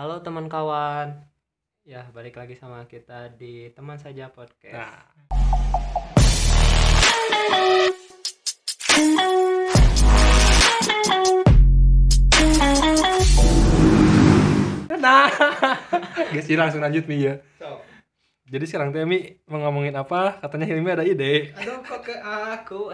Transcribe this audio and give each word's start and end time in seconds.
Halo 0.00 0.24
teman 0.24 0.48
kawan. 0.48 1.12
Ya, 1.84 2.08
balik 2.16 2.40
lagi 2.40 2.56
sama 2.56 2.88
kita 2.88 3.36
di 3.36 3.68
Teman 3.76 4.00
Saja 4.00 4.32
Podcast. 4.32 4.72
Nah, 4.72 4.96
nah, 14.96 15.28
guys, 16.32 16.48
langsung 16.48 16.80
lanjut 16.80 17.04
Mi 17.04 17.28
ya. 17.28 17.36
So, 17.60 17.84
Jadi 18.48 18.64
sekarang 18.64 18.96
teh 18.96 19.04
Mi 19.04 19.36
mau 19.52 19.68
ngomongin 19.68 20.00
apa? 20.00 20.40
Katanya 20.40 20.64
Hilmi 20.64 20.96
ada 20.96 21.04
ide. 21.04 21.52
aduh 21.60 21.84
kok 21.84 22.08
ke 22.08 22.16
aku. 22.24 22.88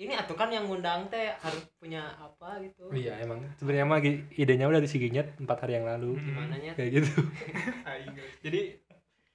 Ini 0.00 0.16
atuh 0.16 0.32
kan 0.32 0.48
yang 0.48 0.64
ngundang 0.64 1.12
teh 1.12 1.28
harus 1.44 1.60
punya 1.76 2.08
apa 2.16 2.56
gitu. 2.64 2.88
Iya 2.88 3.20
emang. 3.20 3.44
Sebenarnya 3.60 3.84
mah 3.84 4.00
idenya 4.32 4.64
udah 4.64 4.80
disiginyet 4.80 5.36
empat 5.36 5.68
hari 5.68 5.76
yang 5.76 5.84
lalu. 5.84 6.16
Gimana 6.16 6.56
nya? 6.56 6.72
Kayak 6.72 7.04
gitu. 7.04 7.20
Aing. 7.84 8.16
Jadi 8.40 8.60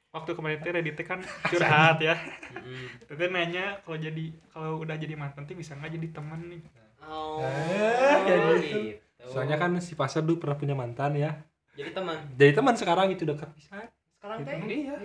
waktu 0.09 0.31
kemarin 0.33 0.57
teh 0.65 0.73
Reddit 0.73 0.97
teh 0.97 1.05
kan 1.05 1.21
curhat 1.21 2.01
ya. 2.01 2.17
Mm-mm. 2.49 2.97
Tete 3.05 3.29
nanya 3.29 3.77
kalau 3.85 4.01
jadi 4.01 4.25
kalau 4.49 4.81
udah 4.81 4.97
jadi 4.97 5.13
mantan 5.13 5.45
teh 5.45 5.53
bisa 5.53 5.77
nggak 5.77 6.01
jadi 6.01 6.07
teman 6.09 6.41
nih. 6.49 6.61
Oh, 7.05 7.45
Eh, 7.45 8.17
kayak 8.25 8.39
gitu. 8.41 8.57
gitu. 8.57 8.79
Soalnya 9.21 9.61
kan 9.61 9.77
si 9.77 9.93
Pasar 9.93 10.25
dulu 10.25 10.41
pernah 10.41 10.57
punya 10.57 10.73
mantan 10.73 11.13
ya. 11.13 11.45
jadi 11.77 11.93
teman. 11.93 12.17
Jadi 12.41 12.51
teman 12.57 12.73
sekarang 12.73 13.13
itu 13.13 13.21
dekat 13.21 13.53
bisa. 13.53 13.85
Sekarang 14.17 14.41
teh 14.41 14.57
Iya. 14.57 14.97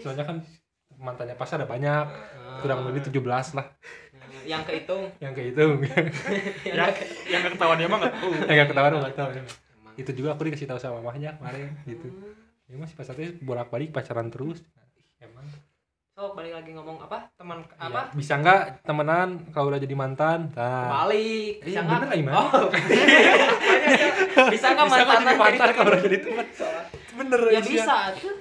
Soalnya 0.00 0.24
kan 0.24 0.40
mantannya 0.96 1.36
Pasar 1.36 1.60
ada 1.60 1.68
banyak. 1.68 2.06
Ah. 2.08 2.64
Kurang 2.64 2.88
lebih 2.88 3.04
17 3.04 3.20
lah 3.60 3.68
yang 4.44 4.62
kehitung. 4.62 5.04
yang 5.24 5.32
kayak 5.32 5.48
itu. 5.54 5.64
Ya, 6.68 6.86
yang 7.28 7.42
ketahuan 7.46 7.76
dia 7.76 7.88
mah 7.88 7.98
nggak 8.00 8.14
tahu. 8.14 8.30
yang 8.46 8.56
gak 8.58 8.68
ketahuan 8.70 8.92
nggak 8.98 9.16
tahu. 9.16 9.30
Emang. 9.32 9.56
Itu 9.92 10.10
juga 10.12 10.28
aku 10.32 10.42
dikasih 10.46 10.66
tahu 10.66 10.78
sama 10.78 10.98
mamahnya 10.98 11.36
kemarin 11.36 11.76
gitu. 11.84 12.08
Hmm. 12.08 12.34
Ya 12.66 12.76
masih 12.78 12.94
pas 12.96 13.04
teh 13.06 13.30
bolak-balik 13.38 13.92
pacaran 13.92 14.28
terus. 14.28 14.64
Ih, 14.96 15.26
Emang. 15.26 15.44
So, 16.12 16.36
balik 16.36 16.52
lagi 16.52 16.70
ngomong 16.72 17.00
apa? 17.00 17.24
Teman 17.34 17.64
Iya. 17.64 17.88
apa? 17.88 18.00
Bisa 18.12 18.36
nggak 18.36 18.84
temenan 18.84 19.28
kalau 19.48 19.72
udah 19.72 19.80
jadi 19.80 19.96
mantan? 19.96 20.52
Nah. 20.52 21.04
Balik. 21.04 21.60
Iya, 21.60 21.64
Bisa 21.64 21.78
nggak? 21.80 21.98
bener, 22.00 22.08
Aiman. 22.12 22.32
Oh. 22.36 22.68
bisa 24.52 24.66
nggak 24.72 24.84
nggak 24.86 25.00
jadi 25.00 25.36
mantan 25.36 25.56
jadi 25.56 25.72
kalau 25.72 25.88
udah 25.88 26.02
jadi 26.02 26.18
teman? 26.20 26.46
Bener 27.12 27.40
Ya 27.48 27.60
bisa 27.60 27.94
tuh. 28.16 28.34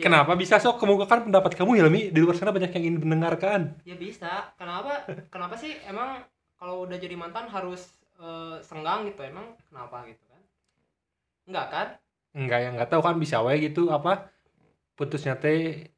Kenapa 0.00 0.32
bisa 0.34 0.56
sok 0.56 0.80
kemukakan 0.80 1.28
pendapat 1.28 1.52
kamu 1.54 1.78
Hilmi 1.78 2.02
di 2.10 2.18
luar 2.18 2.34
sana 2.34 2.50
banyak 2.50 2.72
yang 2.74 2.84
ingin 2.90 2.96
mendengarkan. 3.04 3.60
Ya 3.84 3.94
bisa. 3.94 4.50
Kenapa? 4.56 5.04
Kenapa 5.28 5.54
sih 5.54 5.76
emang 5.84 6.24
kalau 6.56 6.84
udah 6.88 6.96
jadi 6.96 7.14
mantan 7.14 7.46
harus 7.48 7.86
eh, 8.18 8.56
senggang 8.64 9.04
gitu? 9.06 9.20
Emang 9.22 9.54
kenapa 9.68 10.04
gitu 10.08 10.24
kan? 10.26 10.40
Enggak 11.48 11.66
kan? 11.70 11.88
Enggak 12.32 12.58
yang 12.62 12.72
nggak 12.78 12.90
tahu 12.90 13.02
kan 13.02 13.16
bisa 13.18 13.42
wae 13.42 13.58
gitu 13.60 13.90
apa 13.90 14.30
putusnya 14.94 15.34
teh 15.34 15.88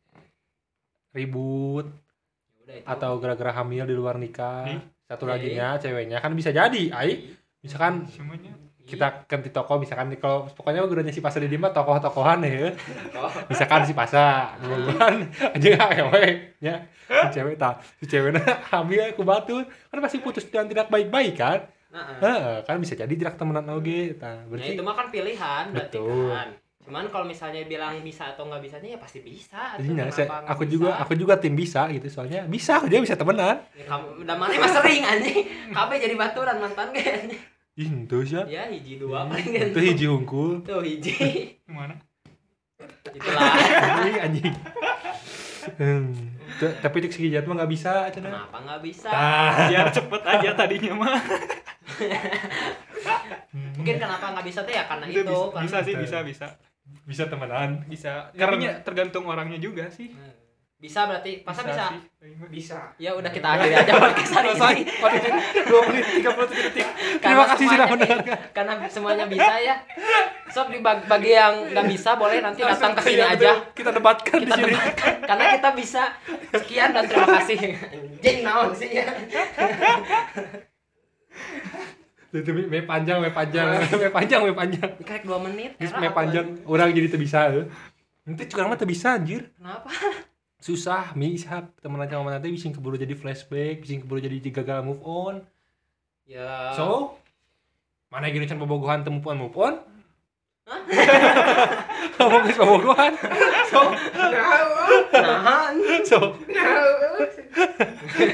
ribut 1.12 1.86
Ya 1.86 2.60
udah 2.64 2.76
itu. 2.78 2.86
atau 2.88 3.12
gara-gara 3.20 3.52
hamil 3.58 3.84
di 3.84 3.94
luar 3.94 4.16
nikah. 4.16 4.64
Ih. 4.70 4.80
Satu 5.04 5.28
Iya, 5.28 5.32
lagi 5.34 5.48
nya 5.52 5.68
ceweknya 5.76 6.18
kan 6.24 6.32
bisa 6.32 6.50
jadi, 6.54 6.82
ai. 6.94 7.36
Misalkan 7.60 8.06
Semuanya. 8.08 8.54
Kita 8.82 9.24
kan 9.24 9.38
di 9.38 9.48
toko 9.48 9.78
misalkan 9.78 10.10
kalau 10.18 10.44
pokoknya 10.48 10.82
gurunya 10.82 11.08
si 11.08 11.18
pasar 11.18 11.40
di 11.40 11.48
Dima 11.48 11.70
tokoh-tokohan 11.70 12.42
ya. 12.42 12.74
Misalkan 13.46 13.86
si 13.86 13.92
pasar, 13.92 14.58
bukan 14.58 15.14
aja 15.54 15.70
ngewe 15.94 16.24
ya. 16.58 16.76
Si 17.06 17.26
cewek 17.30 17.56
tak, 17.56 17.78
si 17.96 18.04
ceweknya 18.06 18.42
hamil 18.72 19.00
aku 19.08 19.22
batu 19.22 19.62
kan 19.62 19.98
pasti 19.98 20.18
putus 20.18 20.44
dan 20.48 20.66
tidak 20.66 20.88
baik-baik 20.88 21.34
kan. 21.36 21.60
nah. 21.88 22.18
Heeh, 22.18 22.56
kan 22.64 22.80
bisa 22.80 22.96
jadi 22.96 23.10
tidak 23.10 23.36
temenan 23.36 23.68
oge. 23.70 24.16
Tah, 24.16 24.40
Ya 24.40 24.48
berarti 24.48 24.70
itu 24.72 24.82
mah 24.82 24.94
kan 24.94 25.06
pilihan 25.08 25.64
berarti 25.70 25.96
Betul. 26.00 26.28
kan. 26.32 26.48
Cuman 26.82 27.04
kalau 27.06 27.22
misalnya 27.22 27.62
bilang 27.62 27.94
bisa 28.02 28.34
atau 28.34 28.42
nggak 28.42 28.58
bisanya 28.58 28.88
ya 28.88 28.98
pasti 28.98 29.22
bisa. 29.22 29.54
Atuh, 29.54 29.86
Jadinya 29.86 30.10
kenapa 30.10 30.18
saya, 30.18 30.50
aku 30.50 30.62
bisa? 30.66 30.72
juga 30.74 30.90
aku 30.98 31.12
juga 31.14 31.34
tim 31.38 31.54
bisa 31.54 31.86
gitu 31.88 32.08
soalnya 32.10 32.42
bisa 32.50 32.82
dia 32.90 32.98
bisa 32.98 33.14
temenan. 33.14 33.62
Ya, 33.72 33.86
kamu 33.86 34.26
udah 34.26 34.34
mana 34.34 34.50
mah 34.56 34.72
sering 34.72 35.02
anjing. 35.06 35.46
Kabeh 35.70 35.96
jadi 36.00 36.14
baturan 36.18 36.58
mantan 36.58 36.90
ge 36.90 37.02
anjing. 37.06 37.42
Ih, 37.72 37.88
itu 38.04 38.18
sih. 38.22 38.44
Ya 38.46 38.68
hiji 38.68 39.00
dua 39.00 39.24
paling 39.24 39.48
Itu 39.48 39.72
gitu. 39.72 39.78
hiji 39.80 40.04
hungkul. 40.06 40.60
Tuh 40.60 40.84
hiji. 40.84 41.16
Gimana? 41.66 41.96
Itulah. 43.08 43.48
Anjing 43.96 44.16
anjing. 44.18 44.54
Hmm. 45.78 46.10
Tapi 46.58 46.96
dik 47.00 47.12
segi 47.12 47.30
mah 47.32 47.54
nggak 47.54 47.70
bisa 47.70 48.10
cenah. 48.10 48.28
Kenapa 48.44 48.56
nggak 48.60 48.80
bisa? 48.82 49.08
Tah. 49.08 49.70
Biar 49.70 49.88
cepet 49.88 50.22
aja 50.22 50.50
tadinya 50.52 50.92
mah. 50.94 51.16
Mungkin 53.52 53.94
kenapa 53.96 54.26
nggak 54.32 54.46
bisa 54.46 54.60
tuh 54.62 54.74
ya 54.74 54.84
karena 54.84 55.04
Itu 55.06 55.22
itu. 55.22 55.32
bisa, 55.32 55.48
kan. 55.48 55.62
bisa 55.62 55.78
sih, 55.80 55.94
bisa, 55.96 56.18
bisa. 56.22 56.46
Bisa 57.02 57.24
temenan. 57.26 57.70
Bisa. 57.86 58.12
Karena- 58.32 58.58
Karena 58.58 58.84
tergantung 58.84 59.24
orangnya 59.26 59.56
juga 59.56 59.88
sih. 59.88 60.12
Bisa 60.82 61.06
berarti. 61.06 61.46
Masa 61.46 61.62
bisa? 61.62 61.84
sih. 61.94 62.00
Bisa. 62.50 62.78
Ya 62.98 63.14
udah 63.14 63.30
kita 63.30 63.54
akhiri 63.54 63.70
aja 63.70 63.92
podcast 64.02 64.34
hari 64.34 64.50
ini. 64.50 64.82
2 64.90 65.86
menit 65.86 66.04
37 66.26 66.66
detik. 66.66 66.86
Terima 67.22 67.44
kasih 67.46 67.66
sudah 67.70 67.86
mendengarkan. 67.86 68.38
Karena 68.50 68.72
semuanya 68.90 69.24
bisa 69.30 69.54
ya. 69.62 69.78
Sob 70.50 70.74
di 70.74 70.82
bag- 70.82 71.06
bagi 71.06 71.38
yang 71.38 71.70
nggak 71.70 71.86
bisa 71.86 72.18
boleh 72.18 72.42
nanti 72.42 72.66
datang 72.66 72.98
ke 72.98 73.02
sini 73.06 73.22
aja. 73.22 73.62
Kita 73.70 73.94
debatkan 73.94 74.42
di 74.42 74.50
Kita 74.50 74.56
sini. 74.58 74.74
debatkan. 74.74 75.14
Karena 75.22 75.44
kita 75.54 75.70
bisa. 75.72 76.02
Sekian 76.50 76.90
dan 76.90 77.06
terima 77.06 77.28
kasih. 77.38 77.58
Jeng 78.18 78.38
naon 78.42 78.74
sih 78.74 78.90
ya. 78.90 79.06
Itu 82.32 82.50
me 82.50 82.80
panjang, 82.82 83.22
me 83.22 83.30
panjang, 83.30 83.66
me 83.76 84.10
panjang, 84.10 84.40
me 84.42 84.50
panjang. 84.50 84.90
Karek 84.98 85.22
2 85.22 85.46
menit. 85.46 85.70
Me 85.78 86.10
panjang, 86.10 86.58
orang 86.66 86.90
jadi 86.90 87.06
bisa 87.14 87.54
heuh. 87.54 87.70
Nanti 88.26 88.50
curang 88.50 88.66
mah 88.66 88.78
teu 88.78 88.86
bisa 88.86 89.14
anjir. 89.14 89.46
Kenapa? 89.54 89.90
Susah, 90.62 91.10
mi 91.18 91.34
ishap 91.34 91.74
temenan 91.82 92.06
sama 92.06 92.30
nanti 92.30 92.54
bisa 92.54 92.70
keburu 92.70 92.94
jadi 92.94 93.18
flashback, 93.18 93.82
bisa 93.82 93.98
keburu 93.98 94.22
jadi 94.22 94.38
gagal 94.38 94.86
move 94.86 95.02
on. 95.02 95.42
Ya. 96.22 96.70
So, 96.78 97.18
mana 98.06 98.30
gini 98.30 98.46
can 98.46 98.62
bobogohan 98.62 99.02
teu 99.02 99.10
move 99.10 99.26
on 99.26 99.42
move 99.42 99.58
on? 99.58 99.82
Hah? 100.70 100.80
Ngomong 102.14 102.46
geus 102.46 102.62
bobogohan. 102.62 103.10
So, 103.66 103.90
nahan. 105.10 105.74
so, 106.06 106.38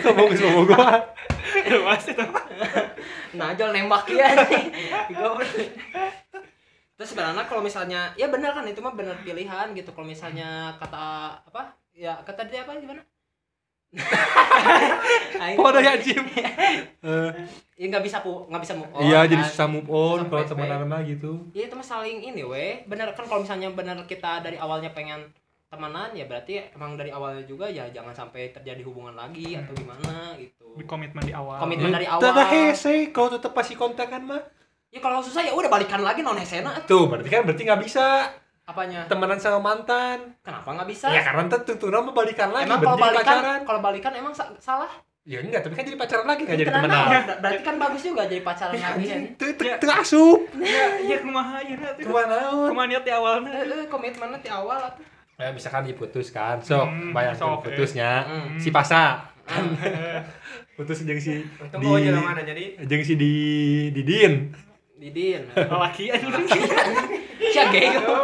ngomong 0.05 0.29
geus 0.29 0.45
bobogohan. 0.45 1.01
Pasti 1.89 2.13
tuh. 2.13 2.29
Nah, 3.41 3.57
jual 3.57 3.73
nembak 3.73 4.05
ya. 4.13 4.37
Terus 6.93 7.09
sebenarnya 7.09 7.49
kalau 7.49 7.65
misalnya 7.65 8.13
ya 8.21 8.29
benar 8.29 8.53
kan 8.53 8.69
itu 8.69 8.85
mah 8.85 8.93
benar 8.93 9.17
pilihan 9.25 9.73
gitu. 9.73 9.97
Kalau 9.97 10.05
misalnya 10.05 10.77
kata 10.77 11.33
apa? 11.49 11.88
Ya 11.99 12.15
kata 12.23 12.47
dia 12.47 12.63
apa 12.63 12.79
gimana? 12.79 13.03
Podo 15.59 15.83
ya 15.83 15.99
Jim. 15.99 16.23
Eh, 17.03 17.31
Ya 17.79 17.87
nggak 17.91 18.05
bisa 18.07 18.23
pu 18.23 18.47
nggak 18.51 18.63
bisa 18.63 18.75
move 18.75 18.91
on. 18.91 19.07
Iya, 19.07 19.23
kan. 19.23 19.31
jadi 19.31 19.43
susah 19.51 19.67
move 19.71 19.91
on 19.91 20.27
kalau 20.27 20.45
temenan 20.47 20.83
mah 20.87 21.03
gitu. 21.03 21.47
Iya 21.55 21.71
itu 21.71 21.75
mah 21.79 21.87
saling 21.87 22.19
ini 22.23 22.43
weh. 22.43 22.83
Bener 22.87 23.11
kan 23.15 23.27
kalau 23.27 23.43
misalnya 23.43 23.71
bener 23.71 23.99
kita 24.07 24.43
dari 24.43 24.59
awalnya 24.59 24.91
pengen 24.91 25.31
temenan 25.71 26.11
ya 26.15 26.27
berarti 26.27 26.75
emang 26.75 26.99
dari 26.99 27.15
awalnya 27.15 27.45
juga 27.47 27.69
ya 27.71 27.87
jangan 27.93 28.15
sampai 28.15 28.51
terjadi 28.51 28.83
hubungan 28.83 29.15
lagi 29.15 29.55
atau 29.55 29.75
gimana 29.79 30.35
gitu. 30.39 30.75
Di 30.75 30.85
komitmen 30.87 31.23
di 31.23 31.35
awal. 31.35 31.63
Komitmen 31.63 31.95
dari 31.95 32.07
awal. 32.11 32.23
Tada 32.23 32.45
hese, 32.51 33.15
kalau 33.15 33.31
tetep 33.39 33.55
pasti 33.55 33.79
kontakan 33.79 34.23
mah. 34.27 34.43
Ya 34.91 34.99
kalau 34.99 35.23
susah 35.23 35.45
ya 35.47 35.53
udah 35.53 35.69
balikan 35.71 36.01
lagi 36.01 36.25
non 36.25 36.41
hesena 36.41 36.73
Tuh, 36.89 37.07
berarti 37.13 37.29
kan 37.29 37.45
berarti 37.45 37.63
nggak 37.63 37.83
bisa 37.85 38.25
apanya? 38.69 39.01
temenan 39.05 39.39
sama 39.39 39.59
mantan. 39.65 40.37
Kenapa 40.39 40.69
nggak 40.71 40.89
bisa? 40.89 41.09
Ya 41.09 41.25
karena 41.25 41.49
tentu 41.49 41.73
tuh 41.75 41.89
nama 41.89 42.11
balikan 42.11 42.53
lagi, 42.53 42.69
emang 42.69 42.79
kalau 42.79 42.93
jadi 42.93 43.05
balikan 43.07 43.25
pacaran. 43.35 43.61
kalau 43.65 43.81
balikan 43.81 44.13
emang 44.15 44.33
sa- 44.33 44.53
salah? 44.59 44.93
Ya 45.25 45.41
enggak, 45.41 45.61
tapi 45.61 45.75
kan 45.75 45.85
jadi 45.85 45.97
pacaran 45.97 46.25
lagi 46.25 46.41
nggak 46.43 46.57
jadi 46.59 46.69
Kenapa? 46.71 46.85
temenan. 46.87 47.05
Ber- 47.07 47.39
Berarti 47.39 47.63
kan 47.63 47.75
bagus 47.79 48.03
juga 48.03 48.23
jadi 48.25 48.43
pacaran 48.43 48.73
lagi 48.73 48.85
kan. 48.85 48.95
Anjing, 48.95 49.23
teu 49.35 49.51
teu 49.55 49.73
teu 49.75 49.89
asup. 49.91 50.41
Ya, 50.55 50.87
ya 51.03 51.17
kumaha 51.19 51.57
ya 51.61 51.75
nanti. 51.75 52.01
Ke 52.01 52.11
mana? 52.11 52.37
Kumaha 52.65 52.87
niat 52.87 53.03
di 53.03 53.11
awalnya. 53.11 53.51
Eh, 53.51 53.65
eh, 53.75 53.87
komitmennya 53.87 54.39
di 54.39 54.51
awal 54.51 54.79
atuh. 54.83 55.05
Ya 55.37 55.49
misalkan 55.49 55.85
diputus 55.85 56.29
kan, 56.29 56.59
sok 56.59 56.83
Hmm, 56.85 57.13
bayangkan 57.13 57.39
sok, 57.39 57.53
eh. 57.53 57.61
putusnya 57.63 58.11
Hmm. 58.23 58.57
si 58.57 58.69
Pasa 58.69 59.23
putus 60.77 61.01
jeung 61.01 61.17
si 61.17 61.41
Itu 61.41 61.75
di 61.75 61.83
mau 61.83 61.97
jalan 61.97 62.21
mana 62.23 62.43
jadi? 62.43 62.77
jeung 62.81 63.01
si 63.01 63.15
di 63.15 63.33
Didin. 63.91 64.53
Didin. 64.95 65.45
Laki 65.55 66.05
aja. 66.09 66.27
Sia 67.53 67.65
gego. 67.73 68.17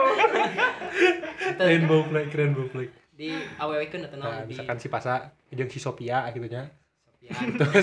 Itu 1.34 1.62
Rainbow 1.62 2.00
Flag, 2.08 2.28
Rainbow 2.32 2.66
Flag. 2.70 2.88
di 3.14 3.30
awewekeun 3.30 4.10
atuh 4.10 4.18
Nah, 4.18 4.42
naon 4.42 4.50
di 4.50 4.58
misalkan 4.58 4.76
si 4.82 4.90
Pasa 4.90 5.30
jeung 5.54 5.70
si 5.70 5.78
Sophia 5.78 6.26
akhirnya. 6.26 6.66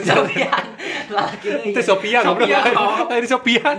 Sofian. 0.06 0.66
Laki 1.10 1.48
deui. 1.50 1.74
Itu 1.74 1.82
Sophia. 1.82 2.22
Sophia, 2.22 2.62
oh. 2.78 3.10
Tadi 3.10 3.26
Sofian. 3.26 3.78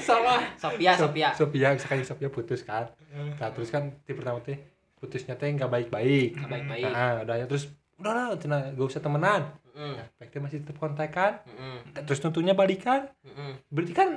Salah. 0.00 0.40
Sophia, 0.56 0.96
Sophia. 0.96 1.28
Sophia 1.36 1.68
misalkan 1.76 1.98
si 2.00 2.06
Sophia 2.08 2.30
putus 2.32 2.62
kan. 2.64 2.88
Nah, 3.12 3.50
terus 3.52 3.68
kan 3.68 3.92
di 4.06 4.12
pertama 4.16 4.40
teh 4.40 4.56
putusnya 4.96 5.36
teh 5.36 5.50
nggak 5.50 5.68
baik-baik. 5.68 6.40
Nggak 6.40 6.50
baik-baik. 6.50 6.88
Nah, 6.88 7.26
udah 7.26 7.36
ya 7.36 7.44
terus 7.50 7.68
udah 8.00 8.12
lah, 8.12 8.24
cenah 8.38 8.72
gak 8.72 8.86
usah 8.86 9.02
temenan. 9.02 9.42
Heeh. 9.76 9.96
Nah, 10.00 10.40
masih 10.40 10.64
tetap 10.64 10.78
kontak 10.80 11.12
kan. 11.12 11.42
Heeh. 11.44 12.06
Terus 12.06 12.22
tentunya 12.22 12.56
balikan. 12.56 13.12
Heeh. 13.26 13.60
Berarti 13.68 13.92
kan 13.92 14.08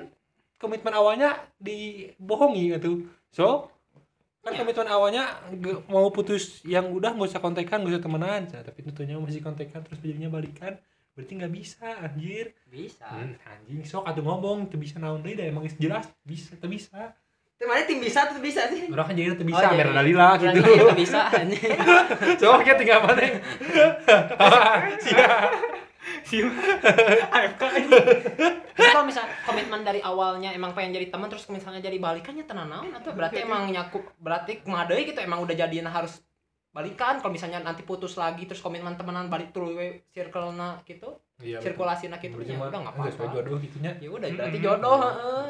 komitmen 0.60 0.92
awalnya 0.92 1.30
dibohongi 1.58 2.76
gitu 2.76 3.08
so 3.30 3.72
kan 4.40 4.52
Ya. 4.52 4.64
komitmen 4.64 4.88
awalnya 4.88 5.24
mau 5.86 6.08
putus 6.10 6.64
yang 6.64 6.88
udah 6.90 7.12
nggak 7.12 7.28
usah 7.28 7.40
kontekan 7.40 7.80
nggak 7.80 7.92
usah 7.92 8.02
temenan. 8.02 8.42
Cah, 8.46 8.64
tapi 8.64 8.80
tentunya 8.82 9.16
masih 9.16 9.40
kontekan 9.40 9.84
terus 9.84 10.00
jadinya 10.00 10.32
balikan 10.32 10.80
berarti 11.12 11.32
nggak 11.36 11.52
bisa 11.52 11.84
anjir. 12.00 12.56
Bisa. 12.66 13.04
Hmm, 13.04 13.36
anjing 13.42 13.84
sok 13.84 14.08
atuh 14.08 14.22
ngomong 14.22 14.68
tuh 14.68 14.76
bisa 14.76 14.96
naon 14.96 15.20
da 15.22 15.44
emang 15.44 15.68
jelas 15.76 16.08
bisa 16.24 16.56
tuh 16.56 16.72
bisa. 16.72 17.12
Itu 17.52 17.68
mana 17.68 17.84
tim 17.84 18.00
bisa 18.00 18.32
tuh 18.32 18.40
bisa 18.40 18.72
sih? 18.72 18.88
Orang 18.88 19.06
kan 19.06 19.14
jadi 19.14 19.36
tuh 19.36 19.44
Oh, 19.44 19.50
bisa 19.52 19.64
jadi- 19.68 19.76
merah 19.76 19.94
dalila 19.94 20.28
gitu. 20.36 20.62
bisa 20.96 21.20
anjing. 21.30 21.72
coba 22.40 22.64
kita 22.64 22.76
tinggal 22.80 23.00
mana? 23.04 23.22
Siap. 25.04 25.52
si 25.84 25.89
AFK 27.30 27.62
Terus 28.80 28.90
kalau 28.96 29.06
misal 29.08 29.28
komitmen 29.44 29.84
dari 29.84 30.00
awalnya 30.00 30.56
emang 30.56 30.72
pengen 30.72 30.96
jadi 30.96 31.12
teman 31.12 31.28
terus 31.28 31.48
misalnya 31.52 31.84
jadi 31.84 32.00
balikannya 32.00 32.48
tenan 32.48 32.72
naon 32.72 32.96
atau 32.96 33.12
berarti 33.12 33.44
emang 33.44 33.68
nyakup 33.68 34.08
berarti 34.20 34.64
kumaha 34.64 34.88
deui 34.88 35.04
gitu 35.04 35.20
emang 35.20 35.44
udah 35.44 35.56
jadian 35.56 35.92
harus 35.92 36.24
balikan 36.70 37.18
kalau 37.18 37.34
misalnya 37.34 37.66
nanti 37.66 37.82
putus 37.82 38.14
lagi 38.14 38.46
terus 38.46 38.62
komitmen 38.62 38.94
temenan 38.94 39.26
balik 39.26 39.50
tuh 39.50 39.74
circle 40.14 40.54
na 40.54 40.78
gitu 40.86 41.18
iya 41.42 41.58
sirkulasi 41.58 42.14
na 42.14 42.22
gitu 42.22 42.38
ya 42.46 42.62
udah 42.62 42.80
nggak 42.86 42.94
apa-apa. 42.94 43.26
jodoh 43.34 43.58
gitunya. 43.58 43.92
Ya 43.98 44.10
udah 44.12 44.28
berarti 44.30 44.58
Hmm. 44.62 44.66
jodoh 44.70 44.98
heeh. 45.02 45.46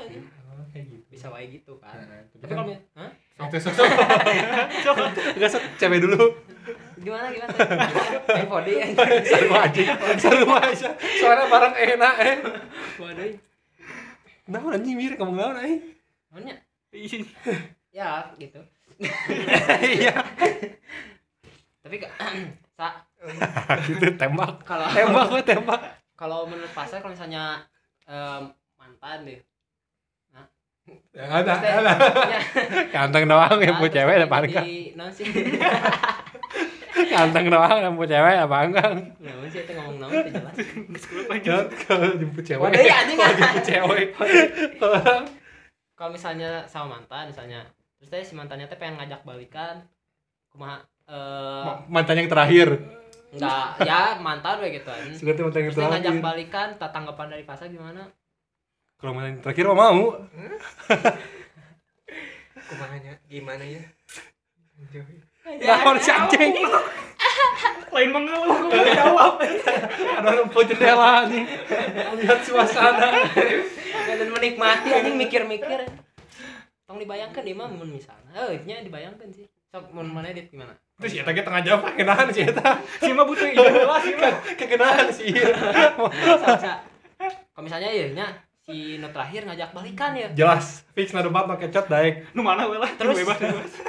Oh, 0.48 0.64
kayak 0.72 0.86
gitu. 0.88 1.06
Bisa 1.12 1.28
wae 1.34 1.46
gitu 1.52 1.74
kan 1.84 1.98
Nah, 2.08 2.24
tapi 2.40 2.54
kalau 2.56 2.72
hah? 2.72 3.12
itu 3.52 3.58
sok 3.60 3.74
sok. 3.76 3.88
Enggak 5.36 5.50
sok. 5.52 5.64
Cewek 5.76 6.00
dulu. 6.08 6.24
Gimana 7.04 7.28
gimana? 7.36 7.52
Body 8.48 8.74
seru 9.28 9.52
aja. 9.56 9.82
Seru 10.16 10.48
aja. 10.56 10.90
Soalnya 11.20 11.46
barang 11.52 11.76
enak 11.76 12.16
eh. 12.24 12.38
Waduh. 12.96 13.32
Nah 14.50 14.62
anjing 14.72 14.96
mirip 14.96 15.20
ngomong 15.20 15.36
naon 15.36 15.58
eh? 15.68 15.78
Namanya? 16.32 16.56
Ya 17.92 18.30
gitu 18.40 18.62
iya. 20.00 20.16
Tapi 21.80 21.96
sa. 22.78 22.88
Gitu 23.88 24.06
tembak. 24.16 24.64
Kalau 24.68 24.88
tembak 24.92 25.26
gue 25.32 25.42
tembak. 25.44 25.82
Kalau 26.20 26.44
menurut 26.48 26.72
pasar 26.76 27.00
kalau 27.00 27.16
misalnya 27.16 27.64
mantan 28.76 29.28
deh. 29.28 29.40
Ya 31.14 31.30
ada 31.30 31.54
ada. 31.54 31.94
ya, 32.26 32.42
ganteng 32.90 33.30
doang 33.30 33.62
yang 33.62 33.78
nah, 33.78 33.82
punya 33.82 33.94
cewek 34.02 34.16
apa 34.26 34.38
enggak? 34.42 34.66
di- 34.66 34.90
sih. 35.14 35.26
Ganteng 37.14 37.46
doang 37.54 37.78
yang 37.78 37.94
punya 37.94 38.10
cewek 38.18 38.36
apa 38.42 38.58
enggak? 38.66 38.90
Naon 39.22 39.48
sih 39.54 39.62
itu 39.62 39.72
ngomong 39.78 39.96
naon 40.02 40.12
itu 40.18 40.32
jelas. 40.34 40.56
Kalau 41.86 42.10
jemput 42.18 42.42
cewek. 42.42 42.70
Ya, 42.74 43.06
anjing. 43.06 43.18
kalau 43.22 43.36
jemput 43.38 43.64
cewek. 43.70 44.06
Kalau 45.94 46.10
misalnya 46.10 46.66
sama 46.66 46.98
mantan 46.98 47.30
misalnya 47.30 47.62
terus 48.00 48.10
teh 48.10 48.24
si 48.24 48.34
mantannya 48.34 48.72
teh 48.72 48.80
pengen 48.80 48.96
ngajak 48.98 49.28
balikan. 49.28 49.84
Kumaha 50.50 50.82
eh 51.06 51.86
mantan 51.92 52.24
yang 52.24 52.32
terakhir. 52.32 52.80
Enggak 53.30 53.78
ya 53.86 54.18
mantan 54.18 54.58
we 54.64 54.80
gitu 54.80 54.90
kan 54.90 55.12
seperti 55.14 55.44
mantan 55.44 55.60
yang 55.62 55.70
terus 55.70 55.78
teh 55.78 55.92
ngajak 55.92 56.16
terakhir 56.16 56.24
balikan 56.24 56.68
tanggapan 56.80 57.28
dari 57.36 57.44
pasar 57.44 57.68
gimana? 57.70 58.08
Kalau 58.98 59.12
mantan 59.14 59.38
yang 59.38 59.44
terakhir 59.44 59.66
mau. 59.70 60.16
Kumanya 62.70 63.14
gimana 63.28 63.64
ya? 63.68 63.84
Nah, 65.50 65.98
si 66.00 66.10
anjing. 66.14 66.56
Lain 67.90 68.10
mengeluh 68.14 68.70
gue 68.70 68.70
mau 68.70 68.86
jawab. 68.94 69.42
Ada 69.42 70.30
rumput 70.40 70.70
jendela 70.70 71.26
nih 71.26 71.42
lihat 72.22 72.40
suasana. 72.46 73.10
Dan 74.06 74.30
menikmati 74.30 74.94
anjing 74.94 75.18
mikir-mikir 75.18 75.90
tong 76.90 76.98
dibayangkan 76.98 77.46
di 77.46 77.54
mah 77.54 77.70
mun 77.70 77.94
misalnya. 77.94 78.34
Eh 78.50 78.66
nya 78.66 78.82
dibayangkan 78.82 79.30
sih. 79.30 79.46
Sok 79.70 79.94
mun 79.94 80.10
mana 80.10 80.34
dit 80.34 80.50
gimana? 80.50 80.74
Terus 80.98 81.22
ya 81.22 81.24
tadi 81.24 81.46
tengah 81.46 81.62
jawab 81.62 81.94
kekenaan 81.94 82.34
sih 82.34 82.50
eta. 82.50 82.82
Si 83.06 83.14
mah 83.14 83.30
butuh 83.30 83.46
idola 83.46 84.02
sih 84.02 84.18
mah 84.18 84.34
kekenaan 84.58 85.08
sih 85.14 85.30
kalau 87.60 87.68
misalnya 87.68 87.92
ya 87.92 88.08
nya 88.16 88.28
si 88.64 88.96
no 89.04 89.12
terakhir 89.12 89.44
ngajak 89.44 89.76
balikan 89.76 90.16
ya 90.16 90.32
jelas 90.32 90.88
fix 90.96 91.12
na 91.12 91.20
debat 91.20 91.44
no 91.44 91.60
kecot 91.60 91.92
daek 91.92 92.32
nu 92.32 92.40
mana 92.40 92.72
we 92.72 92.80
lah? 92.80 92.88
Terus? 93.00 93.20
bebas 93.20 93.36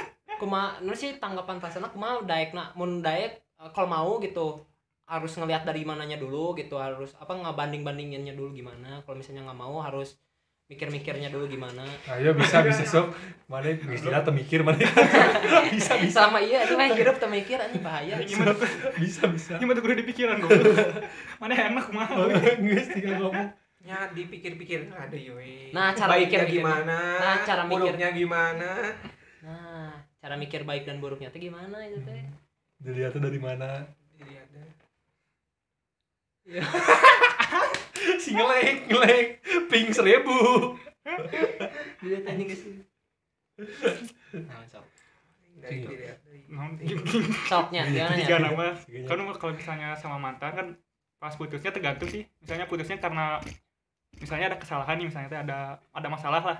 kuma 0.43 0.75
nu 0.83 0.91
sih 0.91 1.15
tanggapan 1.23 1.63
pasana 1.63 1.87
kumaha 1.87 2.19
daek 2.27 2.51
na 2.51 2.75
mun 2.75 2.99
daek 2.99 3.39
eh, 3.39 3.71
kalau 3.71 3.87
mau 3.87 4.11
gitu 4.19 4.59
harus 5.07 5.31
ngelihat 5.39 5.63
dari 5.63 5.87
mananya 5.87 6.19
dulu 6.19 6.51
gitu 6.59 6.75
harus 6.75 7.15
apa 7.15 7.31
ngebanding 7.31 7.83
bandinginnya 7.83 8.35
dulu 8.35 8.55
gimana. 8.55 9.03
Kalau 9.03 9.19
misalnya 9.19 9.47
nggak 9.47 9.59
mau 9.59 9.79
harus 9.83 10.19
mikir-mikirnya 10.71 11.27
dulu 11.27 11.51
gimana? 11.51 11.83
Ayo 12.07 12.31
bisa 12.31 12.63
bisa 12.63 12.81
sok 12.81 13.11
mana 13.45 13.75
istilah 13.75 14.23
tuh 14.23 14.31
mikir 14.31 14.63
mana? 14.63 14.79
Bisa 15.75 15.99
bisa. 15.99 16.25
Sama 16.25 16.39
iya 16.39 16.63
itu 16.63 16.79
mah 16.79 16.87
hidup 16.87 17.19
tuh 17.19 17.27
mikir 17.27 17.59
anjing 17.59 17.83
bahaya 17.83 18.15
gimana 18.23 18.55
bisa 18.95 19.27
bisa. 19.27 19.59
Gimana 19.59 19.75
tuh 19.75 19.83
kudu 19.83 19.95
dipikiran 19.99 20.39
gue 20.39 20.55
mana 21.43 21.53
enak 21.53 21.91
mah 21.91 22.07
nggak 22.07 22.87
tinggal 22.87 23.19
ngomong. 23.19 23.51
Ya 23.81 24.07
dipikir-pikir 24.13 24.93
ada 24.93 25.17
yoi. 25.17 25.73
Nah, 25.73 25.91
cara 25.91 26.13
Baiknya 26.13 26.45
mikir- 26.45 26.61
gimana? 26.61 26.99
Nah, 27.17 27.35
cara 27.41 27.61
mikir. 27.65 27.81
buruknya 27.81 28.09
gimana? 28.13 28.71
nah 29.41 29.89
cara 30.21 30.35
mikir 30.37 30.61
baik 30.63 30.85
dan 30.85 31.01
buruknya 31.01 31.33
tuh 31.33 31.41
gimana 31.41 31.81
itu 31.83 31.97
teh? 32.05 32.23
Dilihat 32.77 33.11
tuh 33.11 33.19
dari 33.19 33.41
mana? 33.41 33.89
Dilihat 34.15 34.47
deh. 34.53 34.69
si 38.21 38.29
ngelek 38.31 38.85
ngelek. 38.85 39.25
Ping 39.67 39.89
seribu. 39.89 40.37
Dilihat 41.99 42.23
anjing 42.29 42.47
ke 42.47 42.55
sini. 42.55 42.81
Nah, 44.31 44.61
Iya. 45.61 45.85
gimana 46.49 48.15
tiga 48.17 48.37
ya. 48.37 48.39
nama. 48.41 48.67
Kan 49.05 49.17
kalau 49.37 49.53
misalnya 49.53 49.89
sama 49.93 50.17
mantan 50.17 50.51
kan 50.53 50.67
pas 51.21 51.33
putusnya 51.37 51.69
tergantung 51.69 52.09
sih. 52.09 52.25
Misalnya 52.41 52.65
putusnya 52.65 52.97
karena 52.97 53.37
misalnya 54.17 54.49
ada 54.53 54.57
kesalahan 54.57 54.97
nih 54.97 55.07
misalnya 55.07 55.29
ada 55.37 55.59
ada 55.93 56.07
masalah 56.09 56.41
lah. 56.41 56.57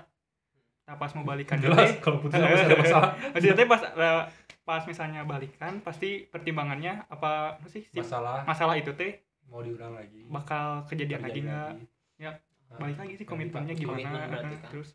Nah 0.85 0.95
pas 1.01 1.09
mau 1.17 1.25
balikan 1.25 1.57
jelas 1.57 1.97
kalau 1.97 2.21
putus 2.21 2.37
ada 2.37 2.77
masalah. 2.77 3.17
Maksudnya 3.33 3.57
teh 3.57 3.65
pas 3.65 3.81
eh, 3.81 4.23
pas 4.61 4.81
misalnya 4.85 5.25
balikan 5.25 5.81
pasti 5.81 6.29
pertimbangannya 6.29 7.01
apa 7.09 7.57
apa 7.57 7.67
sih? 7.73 7.81
Si 7.89 7.97
masalah. 7.97 8.45
masalah 8.45 8.77
itu 8.77 8.93
teh 8.93 9.17
mau 9.51 9.59
diulang 9.59 9.93
lagi 9.93 10.23
bakal 10.25 10.65
kejadian 10.87 11.21
lagi 11.21 11.39
nggak. 11.41 11.71
Ya, 12.17 12.31
Nah, 12.71 12.79
balik 12.79 12.97
lagi 12.97 13.13
sih 13.13 13.27
komitmennya 13.27 13.75
gimana 13.75 13.99
Komitmen 13.99 14.29
berarti 14.31 14.55
kan. 14.55 14.69
terus 14.71 14.89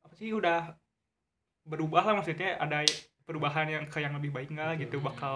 apa 0.00 0.14
sih 0.14 0.30
udah 0.30 0.78
berubah 1.64 2.02
lah 2.02 2.14
maksudnya 2.14 2.54
ada 2.54 2.86
perubahan 3.20 3.66
yang 3.66 3.84
ke 3.84 3.98
yang 3.98 4.14
lebih 4.14 4.30
baik 4.30 4.48
nggak 4.48 4.78
gitu 4.80 4.96
Hmm. 4.96 5.10
bakal 5.10 5.34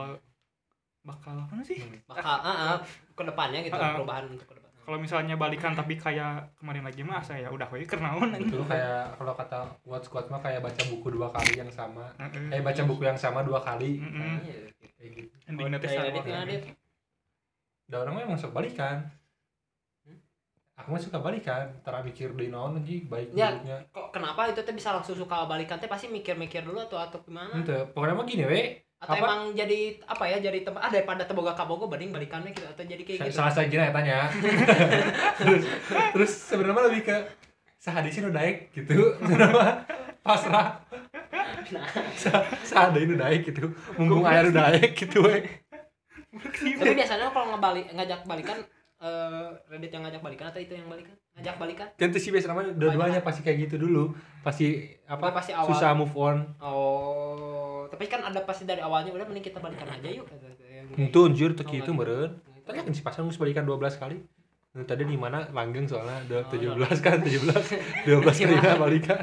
bakal 1.02 1.34
apa 1.42 1.58
sih 1.60 1.82
bakal 2.06 2.38
ah 2.38 2.46
ah, 2.46 2.76
ke 3.10 3.22
depannya 3.22 3.58
gitu 3.60 3.74
Ah, 3.74 3.82
ah. 3.84 3.94
perubahan 3.98 4.24
untuk 4.28 4.46
ke 4.46 4.54
depan 4.54 4.70
kalau 4.82 4.98
misalnya 4.98 5.34
balikan 5.34 5.74
tapi 5.74 5.94
kayak 5.94 6.54
kemarin 6.56 6.82
lagi 6.82 7.02
mah 7.02 7.18
saya 7.20 7.46
udah 7.48 7.66
we 7.68 7.82
kenaon 7.84 8.30
Betul 8.32 8.62
kayak 8.64 9.10
kalau 9.12 9.34
kata 9.34 9.58
quotes 9.80 10.06
quotes 10.06 10.26
mah 10.28 10.38
kayak 10.38 10.58
baca 10.58 10.82
buku 10.86 11.06
dua 11.08 11.26
kali 11.28 11.54
yang 11.54 11.70
sama. 11.70 12.06
Heeh. 12.18 12.50
Kayak 12.50 12.64
baca 12.64 12.82
buku 12.84 13.02
yang 13.04 13.14
sama 13.14 13.42
dua 13.42 13.58
kali. 13.58 13.98
Iya, 13.98 14.30
gitu. 14.40 14.86
Kayak 14.92 15.10
gitu. 15.12 15.34
Endingnya 15.46 15.78
teh 15.78 15.86
Dari 15.86 15.94
sama. 15.96 16.06
Radit 16.08 16.22
gimana, 16.24 16.44
Dit? 16.44 16.62
Da 17.84 17.96
orang 17.98 18.12
mah 18.14 18.22
emang 18.22 18.36
suka 18.36 18.52
balikan. 18.52 19.04
Aku 20.72 20.88
mah 20.88 20.98
suka 20.98 21.20
balikan, 21.20 21.68
tara 21.80 22.00
mikir 22.00 22.32
deui 22.32 22.48
naon 22.48 22.74
anjing 22.74 23.04
baik 23.04 23.30
Ya. 23.32 23.52
buruknya. 23.52 23.76
kok 23.88 24.08
kenapa 24.10 24.48
itu 24.48 24.60
teh 24.60 24.72
bisa 24.72 24.90
langsung 24.90 25.14
suka 25.14 25.44
balikan 25.44 25.76
teh 25.76 25.86
pasti 25.86 26.08
mikir-mikir 26.08 26.64
dulu 26.64 26.80
atau 26.80 26.96
atau 26.98 27.20
gimana 27.20 27.52
Henteu, 27.54 27.92
pokoknya 27.92 28.14
mah 28.14 28.24
gini 28.24 28.44
we. 28.44 28.62
atau 28.96 29.12
Apa? 29.12 29.20
emang 29.20 29.40
jadi 29.52 29.78
apa 30.00 30.24
ya 30.26 30.38
jadi 30.40 30.62
tempat 30.62 30.80
ah 30.80 30.90
daripada 30.90 31.22
teboga 31.22 31.52
kabogo 31.52 31.86
banding 31.86 32.08
balikannya 32.08 32.50
gitu 32.50 32.64
atau 32.64 32.82
jadi 32.82 33.02
kayak 33.02 33.18
gitu 33.20 33.34
Salah 33.34 33.52
saya 33.52 33.66
gini 33.66 33.84
tanya. 33.84 34.30
terus 35.38 35.62
terus 36.14 36.32
sebenarnya 36.40 36.86
lebih 36.88 37.02
ke 37.04 37.16
sahadisi 37.76 38.18
nu 38.18 38.30
daek 38.30 38.72
gitu. 38.72 38.94
Sebenarnya 39.20 39.82
pasrah. 40.20 40.80
Nah. 41.68 41.86
Sa- 42.14 42.46
Sahadai 42.64 43.04
nu 43.04 43.14
daek 43.14 43.42
gitu. 43.44 43.74
Mumpung 43.98 44.24
aya 44.24 44.40
nu 44.42 44.52
daek 44.52 44.94
gitu 44.96 45.20
we. 45.20 45.61
Tapi 46.32 46.92
biasanya 46.94 47.28
kalau 47.28 47.46
ngebalik 47.52 47.86
ngajak 47.92 48.20
balikan 48.24 48.58
eh 48.98 49.48
Reddit 49.66 49.90
yang 49.90 50.02
ngajak 50.02 50.22
balikan 50.22 50.46
atau 50.46 50.58
itu 50.58 50.72
yang 50.72 50.86
balikan 50.86 51.12
ngajak 51.34 51.56
balikan 51.56 51.86
Tentu 51.94 52.16
sih 52.16 52.30
biasanya 52.30 52.72
dua-duanya 52.72 53.20
pasti 53.20 53.42
kayak 53.42 53.66
gitu 53.66 53.82
dulu. 53.82 54.14
Pasti 54.40 54.78
apa? 55.04 55.28
Pasti 55.30 55.50
awal 55.50 55.68
Susah 55.68 55.90
move 55.92 56.14
on. 56.14 56.54
oh 56.58 57.84
tapi 57.84 58.06
kan 58.06 58.22
ada 58.22 58.40
pasti 58.40 58.62
dari 58.62 58.80
awalnya 58.80 59.12
udah 59.12 59.26
mending 59.26 59.44
kita 59.44 59.58
balikan 59.58 59.84
aja 59.86 60.08
yuk 60.08 60.24
kayak 60.24 60.96
Itu 60.96 61.18
anjir 61.26 61.52
kitu 61.52 61.66
nggak 61.84 61.92
meureun. 61.92 62.30
gitu. 62.32 62.62
Tadi 62.62 62.76
kan 62.78 62.84
si 62.88 63.02
pasang 63.02 63.26
geus 63.26 63.36
balikan 63.36 63.66
12 63.66 63.98
kali. 63.98 64.16
Nah, 64.72 64.84
tadi 64.86 65.04
di 65.04 65.18
mana 65.18 65.44
langgeng 65.50 65.84
soalnya 65.84 66.16
ada 66.22 66.38
Oh, 66.40 66.48
17 66.48 66.78
kan 67.02 67.20
17 67.20 68.08
12 68.08 68.22
kali 68.40 68.54
Gimana? 68.54 68.78
balikan. 68.78 69.20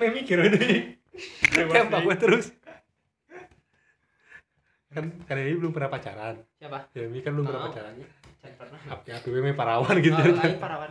Main 0.00 0.10
mikir 0.10 0.40
deh. 0.42 0.96
Tembak 1.68 2.00
gue 2.02 2.16
terus. 2.16 2.50
Kan 4.90 5.04
kan 5.22 5.38
ini 5.38 5.54
belum 5.54 5.70
pernah 5.70 5.90
pacaran. 5.90 6.36
siapa 6.58 6.78
Ya 6.98 7.06
ini 7.06 7.22
kan 7.22 7.30
belum 7.38 7.46
pernah 7.46 7.62
Oh, 7.62 7.66
pacaran. 7.70 7.92
Cek 8.42 8.52
pernah 8.58 8.78
ya 9.06 9.16
PBM 9.22 9.54
parawan 9.54 9.94
gitu. 10.02 10.18
Oh, 10.18 10.34
lain 10.34 10.58
parawan 10.58 10.90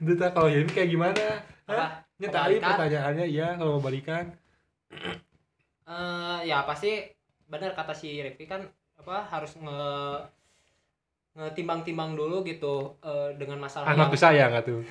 Itu 0.00 0.12
tak 0.20 0.30
kalau 0.32 0.48
Yemi 0.48 0.72
kayak 0.72 0.88
gimana? 0.88 1.24
Hah? 1.68 2.00
tadi 2.20 2.60
balikan? 2.60 2.68
pertanyaannya 2.76 3.26
iya 3.28 3.46
kalau 3.60 3.76
mau 3.78 3.84
balikan. 3.84 4.24
Eh, 5.90 6.38
ya 6.46 6.62
pasti 6.62 7.02
benar 7.50 7.74
kata 7.74 7.90
si 7.90 8.22
Rifki 8.22 8.46
kan 8.46 8.62
apa 8.94 9.26
harus 9.26 9.58
nge 9.58 9.82
ngetimbang-timbang 11.34 12.14
dulu 12.14 12.46
gitu 12.46 12.94
eh, 13.02 13.34
dengan 13.34 13.58
masalah 13.58 13.90
Anakku 13.90 14.14
sayang 14.14 14.54
atuh. 14.54 14.86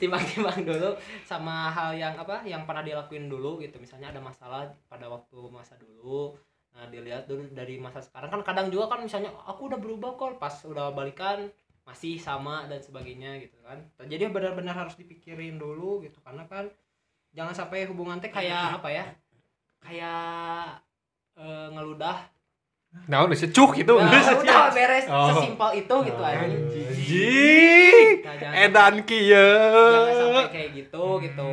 Timbang-timbang 0.00 0.68
dulu 0.68 0.92
sama 1.24 1.72
hal 1.72 1.96
yang 1.96 2.14
apa 2.16 2.44
yang 2.44 2.68
pernah 2.68 2.84
dilakuin 2.84 3.26
dulu 3.28 3.60
gitu. 3.64 3.80
Misalnya 3.80 4.12
ada 4.12 4.20
masalah 4.20 4.68
pada 4.88 5.08
waktu 5.08 5.38
masa 5.48 5.74
dulu. 5.80 6.36
Nah 6.76 6.86
dilihat 6.92 7.24
dulu 7.24 7.48
dari 7.50 7.80
masa 7.80 8.04
sekarang. 8.04 8.28
Kan 8.28 8.42
kadang 8.44 8.68
juga 8.68 8.92
kan 8.92 9.00
misalnya 9.02 9.32
aku 9.48 9.72
udah 9.72 9.80
berubah 9.80 10.14
kok 10.14 10.36
pas 10.36 10.54
udah 10.68 10.92
balikan 10.92 11.48
masih 11.88 12.20
sama 12.20 12.68
dan 12.68 12.84
sebagainya 12.84 13.40
gitu 13.40 13.56
kan. 13.64 13.80
Jadi 14.04 14.28
benar-benar 14.28 14.76
harus 14.76 14.94
dipikirin 15.00 15.56
dulu 15.56 16.04
gitu. 16.04 16.20
Karena 16.20 16.44
kan 16.44 16.68
jangan 17.32 17.56
sampai 17.56 17.88
hubungan 17.88 18.20
teh 18.20 18.32
kayak 18.32 18.80
apa 18.80 18.88
ya 18.92 19.04
kayak 19.80 20.82
eh, 21.38 21.68
ngeludah 21.72 22.37
Nah, 23.04 23.24
udah 23.24 23.34
secuk 23.34 23.72
itu. 23.74 23.88
Nah, 23.90 24.08
udah 24.10 24.68
beres 24.70 25.04
Oh. 25.06 25.28
sesimpel 25.30 25.70
itu 25.78 25.94
gitu 26.04 26.20
aja 26.20 26.40
Anjing. 26.40 28.14
Nah, 28.20 28.52
Edan 28.58 28.94
kieu. 29.02 29.32
jangan 29.32 30.12
sampai 30.14 30.48
kayak 30.50 30.68
gitu 30.74 31.04
gitu 31.20 31.50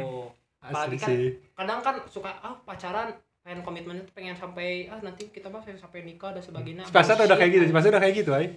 Asli 0.59 0.65
apalagi 0.65 0.97
kan- 0.97 1.33
kadang 1.55 1.79
kan 1.81 1.95
suka 2.05 2.31
ah 2.35 2.55
pacaran 2.59 3.13
pengen 3.39 3.61
komitmennya 3.61 4.03
tuh 4.03 4.13
pengen 4.13 4.33
sampai 4.33 4.89
ah 4.89 4.97
nanti 4.99 5.29
kita 5.29 5.45
mah 5.45 5.61
sampai 5.61 6.01
nikah 6.01 6.33
dan 6.33 6.41
sebagainya 6.41 6.83
Spasa 6.83 7.13
tuh 7.13 7.23
udah 7.23 7.37
kayak 7.37 7.51
gitu, 7.53 7.63
Spasa 7.69 7.87
udah 7.87 8.01
kayak 8.01 8.15
gitu, 8.17 8.31
ay. 8.31 8.47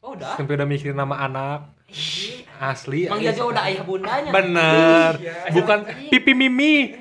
Oh 0.00 0.16
udah 0.16 0.34
Sampai 0.36 0.56
udah 0.56 0.68
mikirin 0.68 0.96
nama 0.96 1.16
anak. 1.24 1.60
Ih, 1.90 2.46
Asli. 2.62 3.10
Mang 3.10 3.18
ay. 3.18 3.34
Jaja 3.34 3.42
udah 3.50 3.62
ayah 3.66 3.82
bundanya 3.82 4.30
Bener. 4.30 5.12
Iya. 5.18 5.50
Bukan 5.50 5.78
pipi 6.06 6.32
mimi. 6.38 6.94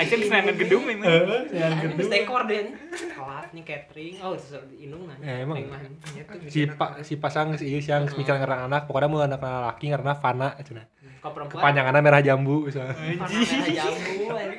Aja 0.00 0.16
kesenangan 0.16 0.56
gedung 0.56 0.88
memang. 0.88 1.04
Heeh, 1.06 1.42
yang 1.52 1.72
Ini 1.76 1.82
gedung. 1.92 2.08
dekor 2.08 2.42
den 2.48 2.66
telat 3.12 3.52
nih 3.52 3.62
catering 3.68 4.16
oh 4.24 4.32
inung 4.80 5.02
nanya 5.12 5.24
Ya, 5.28 5.34
emang. 5.44 5.60
Itu 5.60 6.36
si 6.48 6.60
pak 6.66 7.04
si 7.04 7.20
pasang 7.20 7.52
si 7.60 7.68
ieu 7.68 7.84
yang 7.84 8.08
mikir 8.08 8.32
karena 8.32 8.64
anak 8.64 8.88
pokoknya 8.88 9.08
mau 9.12 9.20
anak 9.20 9.44
laki 9.44 9.92
karena 9.92 10.16
fana 10.16 10.56
cenah 10.64 10.88
kepanjangannya 11.20 12.00
merah 12.00 12.24
jambu 12.24 12.64
misalnya 12.64 12.96
merah 12.96 13.68
jambu 13.68 14.32
eh. 14.40 14.56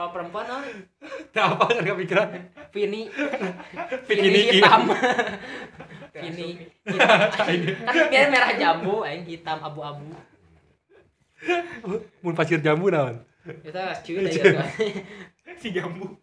Kalau 0.00 0.16
perempuan 0.16 0.48
oh, 0.48 0.64
nah, 1.36 1.44
apa 1.52 1.64
kan 1.68 1.84
kepikiran? 1.84 2.28
Vini. 2.72 3.12
Vini 4.08 4.20
Vini 4.32 4.40
hitam. 4.48 4.88
Vini 6.16 6.48
hitam. 6.88 7.20
Kan 7.84 7.96
biar 8.08 8.32
merah 8.32 8.56
jambu 8.56 9.04
aing 9.04 9.28
hitam 9.28 9.60
abu-abu. 9.60 10.08
Mun 12.24 12.32
pasir 12.32 12.64
jambu 12.64 12.88
naon? 12.88 13.20
Kita 13.44 13.92
cuy 14.00 14.24
ya 14.24 14.64
Si 15.60 15.68
jambu. 15.68 16.16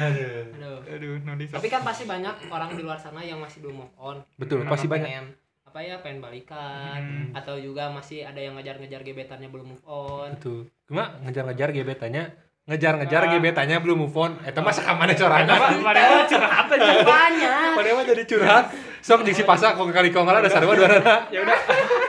aduh. 0.00 0.48
Aduh. 0.56 0.80
Aduh, 0.88 1.14
no 1.20 1.32
tapi 1.36 1.68
kan 1.68 1.84
pasti 1.84 2.08
banyak 2.08 2.48
orang 2.48 2.72
di 2.72 2.80
luar 2.80 2.96
sana 2.96 3.20
yang 3.20 3.36
masih 3.36 3.60
belum 3.60 3.84
move 3.84 3.94
on. 4.00 4.16
Betul 4.40 4.64
pasti 4.64 4.88
banyak. 4.88 5.04
pengen 5.04 5.26
apa 5.72 5.80
ya 5.80 5.96
pengen 6.04 6.20
balikan. 6.20 7.00
Hmm. 7.00 7.32
atau 7.32 7.56
juga 7.56 7.88
masih 7.88 8.28
ada 8.28 8.36
yang 8.36 8.52
ngejar-ngejar 8.60 9.00
gebetannya 9.00 9.48
belum 9.48 9.72
move 9.72 9.84
on. 9.88 10.36
Betul. 10.36 10.68
Cuma 10.84 11.16
ngejar-ngejar 11.24 11.72
gebetannya 11.72 12.28
ngejar-ngejar 12.62 13.22
Ah. 13.24 13.28
gebetannya 13.32 13.76
belum 13.80 14.04
move 14.04 14.12
on. 14.12 14.36
Eta 14.44 14.60
mah 14.60 14.68
sakamane 14.68 15.16
sorangan 15.16 15.48
Apa? 15.48 15.72
Padahal 15.80 16.28
curhat 16.28 16.66
aja. 16.68 16.92
banyak. 17.16 17.72
Padahal 17.72 17.96
mah 17.96 18.04
jadi 18.04 18.22
curhat. 18.28 18.64
Sok 19.00 19.24
di 19.24 19.32
si 19.32 19.42
pasak 19.42 19.80
kok 19.80 19.88
kali 19.88 20.12
kongala 20.12 20.44
ada 20.44 20.52
sarua 20.52 20.76
dua 20.76 20.86
nana 20.86 21.24
Ya 21.34 21.40
udah. 21.40 21.58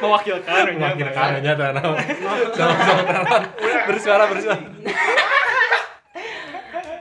Mewakilkan 0.04 0.52
ya, 0.60 0.74
mewakilkan 0.76 1.30
aja 1.40 1.52
tuh 1.56 1.66
naon 1.72 1.98
sama-sama 2.60 3.02
naon 3.16 3.44
bersuara 3.88 4.24
bersuara. 4.28 4.60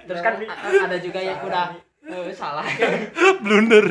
Terus 0.07 0.21
kan 0.23 0.35
ada 0.63 0.97
juga 0.97 1.19
yang 1.19 1.43
udah 1.43 1.75
eh, 2.13 2.37
salah. 2.37 2.67
Blunder. 3.43 3.87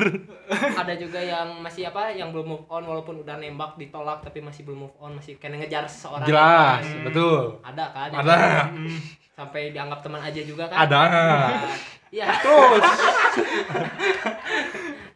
Ada 0.51 0.93
juga 0.99 1.17
yang 1.17 1.63
masih 1.63 1.89
apa 1.89 2.13
yang 2.13 2.29
belum 2.29 2.45
move 2.45 2.65
on 2.69 2.83
walaupun 2.85 3.25
udah 3.25 3.41
nembak 3.41 3.79
ditolak 3.81 4.21
tapi 4.21 4.43
masih 4.43 4.67
belum 4.67 4.85
move 4.85 4.97
on 5.01 5.17
masih 5.17 5.41
kayak 5.41 5.65
ngejar 5.65 5.87
seseorang. 5.89 6.27
Jelas 6.27 6.83
Hmm. 6.85 7.03
betul. 7.09 7.57
Ada 7.65 7.85
kan? 7.89 8.09
Ada. 8.21 8.35
Hmm. 8.69 8.99
sampai 9.31 9.73
dianggap 9.73 10.05
teman 10.05 10.21
aja 10.21 10.41
juga 10.45 10.69
kan? 10.69 10.85
Ada. 10.85 11.01
Nah, 11.09 11.65
iya. 12.13 12.29
Terus. 12.39 12.83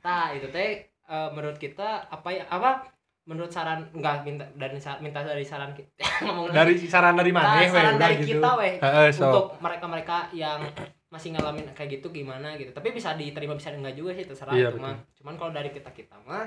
Nah 0.06 0.30
itu 0.38 0.46
teh 0.54 0.86
eh, 0.86 1.30
menurut 1.34 1.58
kita 1.58 2.06
apa 2.06 2.30
ya 2.30 2.46
apa 2.46 2.86
menurut 3.26 3.50
saran 3.50 3.90
enggak 3.92 4.22
minta 4.22 4.46
dari 4.54 4.78
sa- 4.78 4.98
minta 4.98 5.20
dari 5.20 5.42
saran 5.42 5.74
kita 5.74 5.90
ngomong 6.24 6.50
dari 6.50 6.78
saran 6.80 7.14
dari 7.14 7.30
mana 7.30 7.46
Nah, 7.48 7.58
weh 7.58 7.70
saran 7.70 7.96
dari 7.96 8.16
gitu. 8.18 8.38
kita 8.38 8.50
weh 8.56 8.74
Heeh, 8.78 9.08
so. 9.10 9.26
untuk 9.26 9.46
mereka-mereka 9.60 10.30
yang 10.32 10.62
masih 11.08 11.32
ngalamin 11.32 11.66
kayak 11.72 11.90
gitu 11.96 12.12
gimana 12.12 12.54
gitu 12.54 12.70
tapi 12.70 12.92
bisa 12.92 13.14
diterima 13.14 13.54
bisa 13.54 13.72
enggak 13.72 13.94
juga 13.94 14.14
sih 14.14 14.24
terserah 14.24 14.52
Iya, 14.52 14.70
itu 14.70 14.78
betul. 14.78 14.86
mah 14.86 14.96
cuman 15.16 15.34
kalau 15.36 15.52
dari 15.52 15.70
kita 15.70 15.90
kita 15.90 16.16
mah 16.22 16.46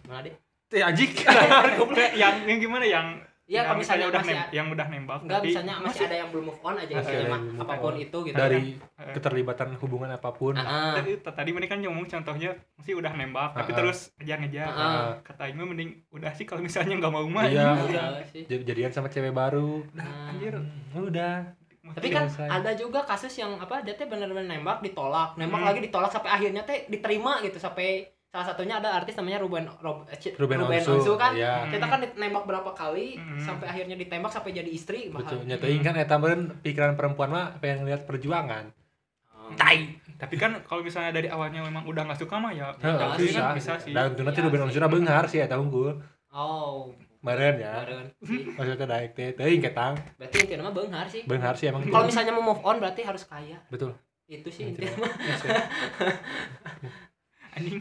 gimana 0.00 0.22
deh 0.22 0.34
Teh 0.66 0.80
anjing. 0.80 1.12
Kayak 1.92 2.16
yang 2.16 2.34
yang 2.46 2.58
gimana 2.58 2.84
yang 2.84 3.06
Iya, 3.52 3.60
kalau 3.62 3.78
misalnya 3.78 4.06
udah 4.08 4.20
masih 4.22 4.32
nem- 4.34 4.50
yang 4.50 4.66
udah 4.66 4.86
nembak 4.88 5.18
enggak 5.20 5.36
tapi 5.36 5.46
misalnya 5.46 5.74
masih 5.78 6.02
ada 6.02 6.16
yang 6.16 6.28
belum 6.28 6.44
move 6.46 6.60
on 6.62 6.74
aja 6.74 6.80
Masih 6.82 6.96
misalnya 6.96 7.20
ada 7.20 7.28
mah 7.28 7.40
apa 7.60 7.74
pun 7.76 7.92
on. 7.92 8.00
itu 8.00 8.18
gitu 8.22 8.34
dari 8.34 8.60
Eh, 8.80 9.12
keterlibatan 9.16 9.68
hubungan 9.76 10.10
apa 10.10 10.30
pun. 10.30 10.54
kan. 10.54 10.64
Ah, 10.64 10.92
tadi 10.96 11.10
tadi 11.20 11.50
ini 11.52 11.66
kan 11.66 11.78
ngomong 11.78 12.06
contohnya 12.06 12.50
masih 12.74 12.92
udah 12.96 13.12
nembak 13.12 13.50
tapi 13.52 13.62
Ah, 13.62 13.68
ah. 13.68 13.78
terus 13.78 13.98
ngejar-ngejar 14.16 14.66
Ah. 14.66 15.10
kata 15.20 15.42
Ima 15.46 15.64
mending 15.64 15.90
udah 16.08 16.32
sih 16.32 16.44
kalau 16.44 16.60
misalnya 16.60 16.96
nggak 16.96 17.12
mau 17.12 17.26
mah 17.26 17.44
Iya. 17.44 17.76
udah 17.78 18.24
sih. 18.26 18.42
Jadi- 18.42 18.64
Jadian 18.64 18.90
sama 18.90 19.06
cewek 19.06 19.30
baru. 19.30 19.84
Nah, 19.92 20.30
anjir 20.30 20.56
Hmm, 20.56 21.04
udah. 21.04 21.36
tapi 21.90 22.08
kan 22.08 22.24
Selesai. 22.24 22.48
ada 22.48 22.70
juga 22.72 23.02
kasus 23.02 23.34
yang 23.34 23.52
apa 23.54 23.82
dia 23.82 23.92
teh 23.92 24.06
bener-bener 24.06 24.46
nembak 24.48 24.80
ditolak 24.80 25.34
nembak 25.34 25.58
Hmm. 25.58 25.68
lagi 25.68 25.80
ditolak 25.82 26.08
sampai 26.08 26.30
akhirnya 26.30 26.62
teh 26.62 26.86
diterima 26.86 27.42
gitu 27.42 27.58
sampai 27.58 28.06
salah 28.32 28.48
satunya 28.48 28.74
ada 28.74 28.96
artis 28.96 29.12
namanya 29.12 29.38
Ruben 29.38 29.68
Rob, 29.78 30.08
eh, 30.08 30.16
Ci- 30.16 30.32
Ruben 30.34 30.64
Onsu. 30.64 31.12
kan 31.14 31.36
Iya. 31.36 31.68
kita 31.68 31.84
kan 31.84 32.00
nembak 32.16 32.42
berapa 32.42 32.72
kali 32.72 33.14
Hmm. 33.14 33.36
sampai 33.38 33.68
akhirnya 33.68 33.92
ditembak 33.94 34.32
sampai 34.32 34.50
jadi 34.54 34.66
istri 34.68 35.06
bahkan. 35.06 35.36
Betul. 35.36 35.44
Nyatain 35.46 35.80
kan 35.82 35.94
eta 35.94 36.16
meureun 36.16 36.48
pikiran 36.58 36.96
perempuan 36.96 37.28
mah 37.28 37.46
pengen 37.58 37.84
lihat 37.84 38.02
perjuangan. 38.02 38.72
Oh. 39.34 39.52
tai 39.52 39.84
tapi 40.16 40.38
kan 40.38 40.54
kalau 40.62 40.80
misalnya 40.80 41.12
dari 41.12 41.26
awalnya 41.26 41.60
memang 41.60 41.82
udah 41.82 42.06
nggak 42.06 42.14
suka 42.16 42.38
mah 42.38 42.50
ya 42.50 42.70
tapi 42.72 42.94
sih. 43.26 43.34
kan 43.34 43.52
bisa. 43.52 43.74
bisa 43.74 43.84
sih 43.84 43.92
Dan 43.92 44.14
itu 44.14 44.22
nanti 44.22 44.38
Iya 44.38 44.46
Ruben. 44.46 44.60
Onsu 44.62 44.78
beunghar 44.88 45.24
sih 45.26 45.38
eta 45.38 45.56
unggul. 45.56 45.92
oh 46.30 46.88
Meureun 47.20 47.54
ya. 47.56 47.74
kemarin. 47.76 48.06
Maksudnya 48.56 48.86
daek 48.88 49.10
teh 49.12 49.28
teuing 49.32 49.60
ketang. 49.60 49.92
berarti 50.16 50.36
intinya 50.40 50.62
mah 50.62 50.72
beunghar 50.72 51.04
sih 51.06 51.22
Beunghar 51.22 51.52
sih 51.52 51.68
emang. 51.68 51.84
kalau 51.84 52.06
misalnya 52.06 52.32
mau 52.32 52.48
move 52.48 52.62
on 52.62 52.78
berarti 52.78 53.02
harus 53.02 53.22
kaya 53.24 53.60
betul. 53.68 53.92
itu 54.26 54.48
sih 54.48 54.64
Intinya. 54.64 54.94
mah 54.96 55.10
ya. 55.12 55.60
anjing 57.52 57.80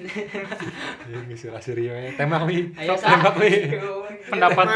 Iya, 1.08 1.20
geus 1.32 1.44
serius 1.63 1.96
we. 1.96 2.12
Tembak 2.20 2.44
wi. 2.44 2.75
Tembak 2.75 3.36
wi. 3.40 3.51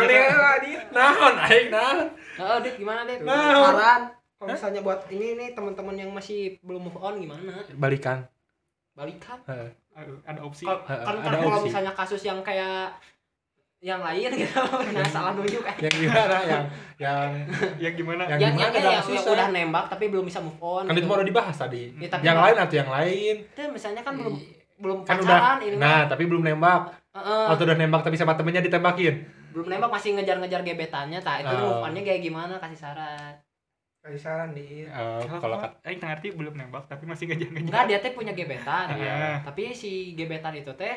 Dit? 0.08 0.84
Naon 0.96 1.34
aing 1.46 1.68
naon? 1.72 2.08
oh 2.40 2.58
dit 2.60 2.76
gimana 2.76 3.08
dit 3.08 3.20
saran 3.24 4.02
kalau 4.36 4.52
misalnya 4.52 4.82
buat 4.84 5.00
ini 5.08 5.40
nih 5.40 5.50
teman-teman 5.56 5.96
yang 5.96 6.12
masih 6.12 6.60
belum 6.60 6.92
move 6.92 7.00
on 7.00 7.16
gimana 7.20 7.64
Balikan. 7.80 8.28
balikan 8.96 9.40
ada 10.28 10.42
opsi 10.44 10.68
kan 10.68 10.84
kan 10.84 11.16
ada 11.20 11.40
kalau 11.40 11.60
opsi. 11.60 11.68
misalnya 11.72 11.94
kasus 11.96 12.22
yang 12.28 12.40
kayak 12.44 12.92
yang 13.84 14.02
lain 14.02 14.32
gitu 14.34 14.60
nah 14.92 15.06
salah 15.08 15.32
nunjuk 15.38 15.62
kan 15.62 15.76
Yang 15.78 15.96
gimana 16.08 16.38
yang 16.44 16.64
yang 16.98 17.30
ya 17.78 17.90
gimana 17.94 18.24
Yang 18.26 18.40
yang 18.40 18.54
gimana 18.56 18.74
yang, 18.74 18.74
yang, 18.74 19.04
yang 19.14 19.26
udah 19.36 19.48
nembak 19.52 19.86
tapi 19.92 20.10
belum 20.10 20.26
bisa 20.26 20.40
move 20.42 20.58
on 20.60 20.84
kan 20.90 20.96
itu 20.96 21.06
gitu. 21.06 21.08
mau 21.12 21.16
udah 21.20 21.28
dibahas 21.28 21.56
tadi. 21.56 21.94
Ya, 22.00 22.08
tapi 22.10 22.24
yang 22.26 22.40
lain 22.40 22.56
atau 22.58 22.76
yang 22.76 22.90
lain? 22.92 23.36
itu 23.46 23.62
misalnya 23.70 24.02
kan 24.02 24.16
belum 24.18 24.36
belum 24.76 24.98
kan 25.02 25.18
pacaran 25.18 25.58
udah 25.58 25.66
ini 25.66 25.76
nah 25.78 26.04
tapi 26.06 26.24
belum 26.26 26.44
nembak 26.44 26.82
Heeh. 27.12 27.46
atau 27.50 27.64
udah 27.64 27.76
nembak 27.76 28.02
tapi 28.02 28.16
sama 28.16 28.36
temennya 28.36 28.60
ditembakin 28.62 29.16
belum 29.52 29.68
nembak 29.68 29.88
masih 29.90 30.14
ngejar-ngejar 30.14 30.62
gebetannya 30.62 31.20
tak 31.20 31.42
itu 31.42 31.54
Oh. 31.54 31.60
move 31.72 31.86
onnya 31.86 32.02
kayak 32.02 32.22
gimana 32.22 32.58
kasih 32.58 32.80
saran 32.80 33.34
Kasih 34.00 34.22
saran, 34.22 34.54
Dit. 34.54 34.86
Eh, 34.86 35.22
kalau 35.34 35.58
kat- 35.58 35.82
tak 35.82 35.98
ngerti 35.98 36.38
belum 36.38 36.54
nembak 36.54 36.86
tapi 36.86 37.04
masih 37.04 37.26
ngejar-ngejar 37.26 37.66
enggak 37.66 37.84
dia 37.88 37.98
teh 38.00 38.12
punya 38.12 38.32
gebetan 38.32 38.86
Iya. 38.94 39.42
tapi 39.42 39.74
si 39.74 40.14
gebetan 40.14 40.54
itu 40.54 40.70
teh 40.72 40.96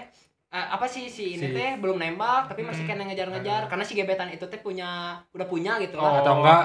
eh, 0.49 0.67
apa 0.69 0.85
sih 0.85 1.07
si 1.07 1.33
ini 1.35 1.41
Si- 1.43 1.55
teh 1.55 1.71
belum 1.77 1.97
nembak 1.97 2.49
tapi 2.49 2.61
masih 2.63 2.85
Hmm. 2.85 2.91
kena 2.91 3.05
ngejar-ngejar 3.07 3.65
karena 3.65 3.85
si 3.85 3.95
gebetan 3.95 4.29
itu 4.29 4.45
teh 4.45 4.59
punya 4.59 4.89
udah 5.31 5.47
punya 5.47 5.79
gitu 5.79 5.97
Oh. 5.97 6.03
lah 6.03 6.21
atau 6.21 6.35
enggak 6.37 6.63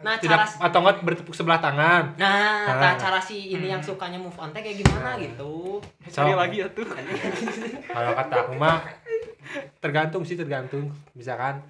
nah 0.00 0.16
tidak 0.16 0.38
cara 0.38 0.64
atau 0.64 0.78
enggak 0.80 0.96
bertepuk 1.02 1.32
sebelah 1.32 1.58
tangan 1.58 2.16
nah, 2.16 2.64
Ah. 2.64 2.76
nah, 2.80 2.94
cara 2.94 3.18
si 3.18 3.52
ini 3.52 3.68
Hmm. 3.68 3.72
yang 3.74 3.82
sukanya 3.82 4.16
move 4.16 4.34
on 4.34 4.48
teh 4.50 4.58
kayak 4.58 4.80
gimana 4.80 5.12
Ah. 5.12 5.16
gitu 5.16 5.76
cari 6.08 6.32
So. 6.32 6.36
lagi 6.36 6.56
ya 6.58 6.68
tuh 6.70 6.88
kalau 7.94 8.10
kata 8.14 8.34
aku 8.40 8.52
mah 8.54 8.80
tergantung 9.78 10.22
sih 10.22 10.34
tergantung 10.34 10.88
misalkan 11.12 11.60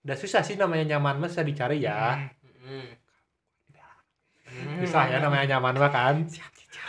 udah 0.00 0.14
susah 0.14 0.40
sih 0.40 0.54
namanya 0.54 0.96
nyaman 0.96 1.18
mah 1.18 1.28
susah 1.28 1.42
dicari 1.42 1.78
ya 1.78 2.16
Hmm. 2.64 2.88
susah 4.80 5.04
ya 5.06 5.18
namanya 5.18 5.44
nyaman 5.50 5.76
mah 5.76 5.90
kan 5.90 6.14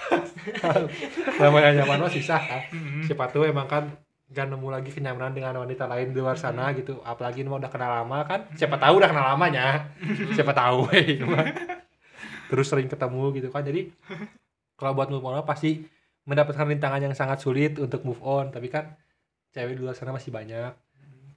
namanya 1.41 1.69
nyaman 1.75 1.97
mah 1.99 2.11
susah 2.11 2.39
kan 2.39 2.61
Hmm. 2.69 3.01
siapa 3.01 3.27
tuh 3.27 3.43
emang 3.43 3.65
kan 3.65 3.83
gak 4.25 4.49
nemu 4.49 4.67
lagi 4.73 4.89
kenyamanan 4.89 5.37
dengan 5.37 5.61
wanita 5.61 5.85
lain 5.85 6.09
di 6.09 6.17
luar 6.17 6.37
sana 6.39 6.73
gitu. 6.73 6.97
Apalagi 7.05 7.45
ini 7.45 7.49
mah 7.49 7.61
udah 7.61 7.71
kenal 7.71 7.91
lama 8.01 8.25
kan. 8.25 8.49
Siapa 8.57 8.81
tahu 8.81 8.97
udah 8.97 9.09
kenal 9.13 9.25
lamanya. 9.35 9.93
Siapa 10.33 10.53
tahu 10.55 10.89
wey, 10.89 11.21
mah. 11.29 11.45
terus 12.49 12.65
sering 12.69 12.89
ketemu 12.89 13.23
gitu 13.37 13.49
kan. 13.53 13.61
Jadi 13.61 13.93
kalau 14.75 14.97
buat 14.97 15.13
move 15.13 15.25
on 15.25 15.45
pasti 15.45 15.85
mendapatkan 16.25 16.65
rintangan 16.65 17.01
yang 17.05 17.13
sangat 17.13 17.37
sulit 17.41 17.77
untuk 17.77 18.01
move 18.01 18.21
on. 18.25 18.49
Tapi 18.49 18.65
kan 18.69 18.97
cewek 19.53 19.77
di 19.77 19.81
luar 19.85 19.93
sana 19.93 20.09
masih 20.09 20.33
banyak. 20.33 20.73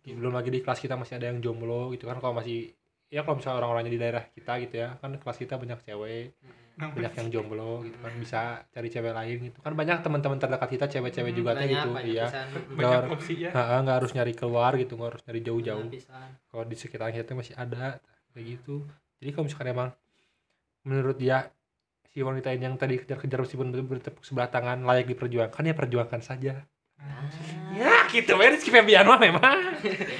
Belum 0.08 0.32
lagi 0.32 0.48
di 0.48 0.64
kelas 0.64 0.80
kita 0.80 0.96
masih 0.96 1.20
ada 1.20 1.28
yang 1.28 1.44
jomblo 1.44 1.92
gitu 1.92 2.08
kan. 2.08 2.16
Kalau 2.24 2.32
masih 2.32 2.72
ya 3.12 3.20
kalau 3.24 3.40
misalnya 3.40 3.60
orang-orangnya 3.60 3.92
di 3.92 4.00
daerah 4.00 4.24
kita 4.32 4.52
gitu 4.64 4.74
ya. 4.80 4.96
Kan 5.04 5.20
kelas 5.20 5.36
kita 5.36 5.60
banyak 5.60 5.84
cewek 5.84 6.32
banyak 6.78 7.12
yang 7.18 7.28
jomblo 7.34 7.82
gitu 7.82 7.98
kan 7.98 8.12
bisa 8.14 8.40
cari 8.70 8.88
cewek 8.88 9.10
lain 9.10 9.36
gitu. 9.50 9.58
Kan 9.58 9.74
banyak 9.74 9.98
teman-teman 9.98 10.38
terdekat 10.38 10.68
kita 10.70 10.86
cewek-cewek 10.86 11.32
juga 11.34 11.58
teh 11.58 11.66
Banyak, 11.66 11.74
gitu 11.74 11.88
banyak 11.90 13.02
iya. 13.02 13.10
opsi 13.10 13.34
ya. 13.34 13.50
Ha, 13.50 13.82
nggak 13.82 13.96
harus 13.98 14.10
nyari 14.14 14.32
keluar 14.38 14.72
gitu 14.78 14.94
nggak 14.94 15.10
harus 15.10 15.22
nyari 15.26 15.40
jauh-jauh. 15.42 15.86
Kalau 16.48 16.64
di 16.64 16.76
sekitar 16.78 17.10
kita 17.10 17.34
masih 17.34 17.58
ada 17.58 17.98
kayak 18.30 18.44
gitu. 18.46 18.86
Jadi 19.18 19.30
kalau 19.34 19.44
misalkan 19.50 19.68
emang 19.74 19.88
menurut 20.86 21.18
dia 21.18 21.50
si 22.08 22.22
wanita 22.22 22.54
ini 22.54 22.64
yang 22.70 22.78
tadi 22.78 23.02
kejar-kejar 23.02 23.42
meskipun 23.42 23.74
bertepuk 23.74 24.22
sebelah 24.22 24.48
tangan 24.48 24.86
layak 24.86 25.10
diperjuangkan 25.10 25.62
ya 25.66 25.74
perjuangkan 25.74 26.22
saja. 26.22 26.62
Ah. 26.98 27.30
ya 27.78 28.10
gitu 28.10 28.34
ya 28.34 28.48
Rizky 28.50 28.70
Febian 28.70 29.06
mah 29.06 29.18
memang. 29.18 29.58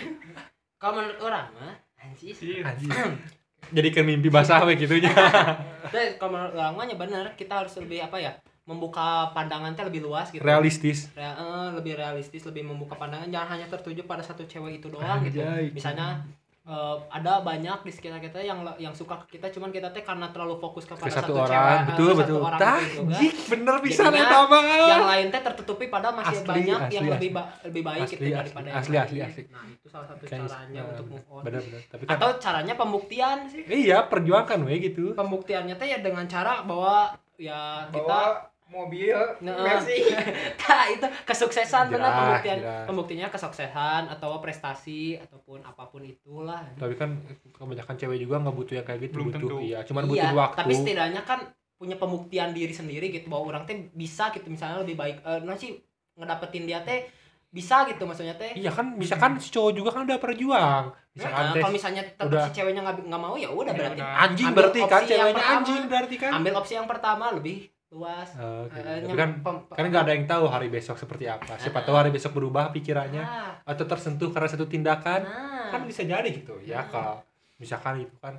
Kalau 0.83 0.93
menurut 0.95 1.19
orang 1.23 1.51
mah 1.55 1.75
anjir. 2.03 2.35
Iya. 2.39 2.63
Anjing. 3.59 3.75
jadikan 3.75 4.05
mimpi 4.07 4.29
basah 4.29 4.65
we 4.65 4.79
gitunya 4.79 5.11
Tapi 5.89 6.21
kalau 6.21 6.37
menurut 6.37 6.55
orang 6.57 6.75
mah 6.77 6.85
ya 6.85 6.97
bener 6.97 7.25
kita 7.33 7.65
harus 7.65 7.73
lebih 7.81 8.05
apa 8.05 8.21
ya? 8.21 8.33
Membuka 8.69 9.33
pandangan 9.33 9.73
teh 9.73 9.81
lebih 9.81 10.05
luas 10.05 10.29
gitu. 10.29 10.45
realistis 10.45 11.09
Rea- 11.17 11.33
eh, 11.33 11.69
lebih 11.73 11.97
realistis, 11.97 12.45
lebih 12.45 12.69
membuka 12.69 13.01
pandangan 13.01 13.33
jangan 13.33 13.57
hanya 13.57 13.67
tertuju 13.67 14.05
pada 14.05 14.21
satu 14.21 14.45
cewek 14.45 14.85
itu 14.85 14.93
doang 14.93 15.25
gitu. 15.25 15.41
Anjay. 15.41 15.73
Misalnya 15.73 16.21
eh, 16.69 16.97
ada 17.09 17.41
banyak 17.41 17.79
di 17.81 17.91
sekitar 17.91 18.21
kita 18.21 18.39
yang 18.39 18.61
yang 18.77 18.93
suka 18.93 19.17
ke 19.19 19.35
kita 19.35 19.49
cuman 19.51 19.69
kita 19.69 19.89
teh 19.89 20.01
karena 20.01 20.29
terlalu 20.29 20.57
fokus 20.59 20.85
ke 20.85 20.93
kepada 20.93 21.09
satu, 21.11 21.33
satu, 21.33 21.33
orang 21.41 21.49
cewek, 21.49 21.81
betul 21.89 22.05
satu 22.07 22.19
betul 22.19 22.39
orang 22.43 22.61
Tah, 22.61 22.77
itu 22.79 22.93
juga. 22.95 23.15
jik, 23.17 23.35
bener 23.49 23.77
bisa 23.81 24.03
nih 24.07 24.23
mah 24.23 24.63
yang 24.87 25.05
lain 25.07 25.27
teh 25.29 25.41
tertutupi 25.43 25.85
pada 25.89 26.09
masih 26.11 26.37
Asli, 26.37 26.47
banyak 26.47 26.79
asli, 26.79 26.93
yang 26.93 27.03
asli. 27.03 27.15
lebih 27.15 27.31
ba- 27.33 27.49
lebih 27.63 27.83
baik 27.83 28.03
Asli, 28.03 28.13
gitu 28.13 28.23
asli, 28.23 28.37
daripada 28.37 28.67
yang 28.67 28.79
asli, 28.79 28.97
asli, 28.99 29.19
asli. 29.19 29.43
Nah, 29.49 29.65
itu 29.67 29.87
salah 29.87 30.07
satu 30.07 30.23
Kayak- 30.23 30.45
caranya 30.45 30.79
eh, 30.79 30.91
untuk 30.91 31.07
move 31.09 31.27
on. 31.31 31.43
bener 31.43 31.61
bener 31.63 31.81
tapi 31.89 32.03
kan 32.05 32.13
Atau 32.15 32.29
caranya 32.39 32.75
pembuktian 32.75 33.39
sih. 33.47 33.63
iya 33.65 33.99
perjuangkan 34.05 34.59
we 34.63 34.75
gitu 34.79 35.05
Pembuktiannya 35.15 35.75
teh 35.75 35.89
ya 35.89 35.99
dengan 35.99 36.25
cara 36.25 36.61
bahwa 36.63 36.97
ya 37.35 37.89
kita 37.89 38.05
bawa 38.05 38.45
mobil 38.69 39.17
Nah, 39.41 39.57
Mercy 39.59 40.05
Nah, 40.61 40.85
itu 40.87 41.07
kesuksesan 41.25 41.89
benar 41.89 42.11
pembuktian 42.15 42.59
jelas. 42.59 42.85
pembuktiannya 42.85 43.29
kesuksesan 43.29 44.03
atau 44.09 44.37
prestasi 44.39 45.17
ataupun 45.19 45.61
apa 45.63 45.85
pun 45.85 46.01
itulah. 46.03 46.63
tapi 46.75 46.95
kan 46.95 47.17
kebanyakan 47.51 47.97
cewek 47.97 48.19
juga 48.19 48.37
nggak 48.39 48.55
butuh 48.55 48.75
yang 48.75 48.87
kayak 48.87 49.01
gitu 49.03 49.15
Belum 49.15 49.29
butuh 49.29 49.41
tentu. 49.43 49.57
iya 49.59 49.79
cuman 49.83 50.03
iya, 50.05 50.11
butuh 50.11 50.31
waktu 50.35 50.59
tapi 50.59 50.73
setidaknya 50.75 51.23
kan 51.23 51.41
punya 51.75 51.95
pembuktian 51.95 52.51
diri 52.51 52.71
sendiri 52.71 53.09
gitu 53.09 53.27
bahwa 53.27 53.45
orang 53.49 53.63
teh 53.65 53.89
bisa 53.91 54.29
gitu 54.31 54.47
misalnya 54.47 54.79
lebih 54.79 54.95
baik 54.95 55.17
eh 55.21 55.41
nah 55.41 55.55
sih 55.55 55.79
ngedapetin 56.15 56.65
dia 56.65 56.83
teh 56.83 57.07
bisa 57.49 57.87
gitu 57.87 58.05
maksudnya 58.05 58.35
teh. 58.35 58.53
iya 58.53 58.69
kan 58.69 58.93
bisa 58.95 59.15
kan 59.15 59.39
si 59.39 59.49
cowok 59.49 59.73
juga 59.73 59.91
kan 59.91 60.05
udah 60.05 60.19
perjuang 60.19 60.85
misalkan 61.11 61.45
Nah, 61.47 61.55
kalau 61.57 61.73
misalnya 61.73 62.03
tetap 62.05 62.27
udah- 62.29 62.45
si 62.45 62.51
ceweknya 62.53 62.83
nggak 62.83 62.97
nggak 63.07 63.23
mau 63.23 63.35
ya 63.35 63.49
udah 63.49 63.73
berarti 63.73 64.01
anjing 64.03 64.47
ambil 64.47 64.59
berarti 64.61 64.79
kan 64.79 64.85
opsi 64.85 64.93
yang 64.93 65.09
ceweknya 65.09 65.33
pertama. 65.35 65.57
anjing 65.57 65.83
berarti 65.87 66.17
kan 66.19 66.31
ambil 66.35 66.53
opsi 66.55 66.73
yang 66.75 66.85
pertama 66.87 67.25
lebih 67.33 67.57
luas. 67.91 68.29
Oh. 68.35 68.69
Eh, 68.69 68.85
tapi 69.01 69.09
nyam- 69.09 69.17
kan 69.17 69.31
pem- 69.41 69.65
kan 69.71 69.85
nggak 69.87 70.03
ada 70.03 70.13
yang 70.13 70.27
tahu 70.27 70.45
hari 70.47 70.69
besok 70.69 70.95
seperti 70.95 71.25
apa 71.27 71.57
siapa 71.57 71.81
Ah. 71.81 71.83
tahu 71.83 71.97
hari 71.97 72.11
besok 72.11 72.33
berubah 72.33 72.69
pikirannya 72.69 73.19
Nah, 73.19 73.65
atau 73.65 73.85
tersentuh 73.85 74.29
karena 74.29 74.45
satu 74.47 74.65
tindakan 74.65 75.25
nah. 75.25 75.71
kan 75.71 75.81
bisa 75.83 76.05
jadi 76.05 76.29
gitu 76.29 76.61
ya 76.63 76.81
Hmm. 76.81 76.91
kalau 76.91 77.17
misalkan 77.57 77.99
itu 77.99 78.13
kan 78.19 78.37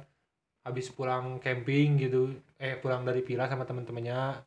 habis 0.62 0.90
pulang 0.90 1.40
camping 1.40 1.98
gitu 1.98 2.30
eh 2.56 2.76
pulang 2.76 3.02
dari 3.02 3.20
villa 3.20 3.46
sama 3.46 3.66
teman-temannya 3.66 4.38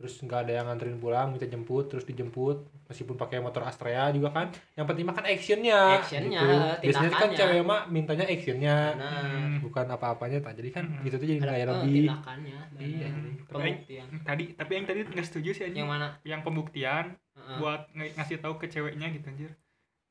terus 0.00 0.16
nggak 0.18 0.40
ada 0.40 0.52
yang 0.54 0.64
nganterin 0.64 0.96
pulang 0.96 1.28
minta 1.28 1.44
jemput 1.44 1.84
terus 1.86 2.02
dijemput 2.02 2.56
meskipun 2.86 3.14
pakai 3.14 3.36
motor 3.38 3.60
Astrea 3.62 4.08
juga 4.08 4.32
kan 4.32 4.48
yang 4.72 4.88
penting 4.88 5.04
mah 5.04 5.12
kan 5.12 5.28
actionnya 5.28 5.76
Actionnya, 5.94 6.40
gitu. 6.40 6.56
biasanya 6.82 7.10
kan 7.12 7.30
cewek 7.30 7.60
mah 7.62 7.80
mintanya 7.86 8.24
actionnya 8.24 8.76
Nah, 8.96 9.12
Hmm. 9.20 9.60
bukan 9.60 9.84
apa-apanya 9.86 10.40
tak 10.40 10.56
jadi 10.56 10.70
kan 10.72 10.84
Hmm. 10.88 11.04
gitu 11.04 11.14
tuh 11.14 11.26
jadi 11.26 11.38
kayak 11.38 11.52
eh, 11.54 11.68
lebih 11.68 11.92
tindakannya. 12.02 12.60
Iya, 12.72 13.06
jadi 13.06 13.30
pembuktian. 13.44 14.06
tadi 14.24 14.44
tapi 14.54 14.70
yang 14.72 14.86
tadi 14.86 14.98
nggak 15.04 15.26
setuju 15.26 15.50
sih 15.52 15.64
anjing 15.66 15.84
Yang 15.84 15.90
mana? 15.90 16.08
yang 16.24 16.40
pembuktian 16.40 17.04
Heeh. 17.30 17.56
buat 17.58 17.80
nge- 17.92 18.16
ngasih 18.16 18.36
tahu 18.38 18.56
ke 18.56 18.66
ceweknya 18.66 19.06
gitu 19.10 19.28
anjir 19.28 19.52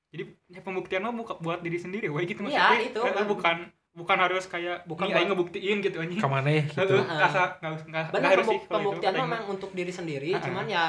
jadi 0.10 0.23
ya 0.47 0.62
pembuktian 0.62 1.02
mah 1.02 1.12
buka 1.12 1.34
buat 1.36 1.60
diri 1.60 1.78
sendiri 1.78 2.08
weh 2.08 2.23
gitu 2.23 2.41
Iya, 2.43 2.62
maksudnya 2.69 2.82
itu 2.84 3.02
Eh, 3.02 3.12
kan. 3.12 3.25
bukan 3.25 3.58
bukan 4.00 4.18
harus 4.18 4.44
kayak 4.46 4.78
Bukan 4.86 5.06
aing 5.08 5.28
ngebuktiin 5.28 5.78
gitu 5.80 5.98
anjing 5.98 6.16
ke 6.16 6.30
mana 6.30 6.50
ya 6.50 6.64
gitu 6.64 6.80
Heeh, 6.80 6.96
Heeh. 6.98 7.18
nggak 7.18 7.30
sa- 7.30 7.54
nggak 7.58 7.72
nggak 7.84 8.04
Benar 8.08 8.16
nggak 8.16 8.32
harus 8.32 8.46
sih 8.46 8.56
pembuk- 8.56 8.66
kalau 8.66 8.80
itu. 8.80 8.88
pembuktian 8.88 9.14
memang 9.20 9.42
untuk 9.46 9.70
diri 9.72 9.92
sendiri, 9.92 10.32
cuman 10.36 10.66
ya 10.66 10.84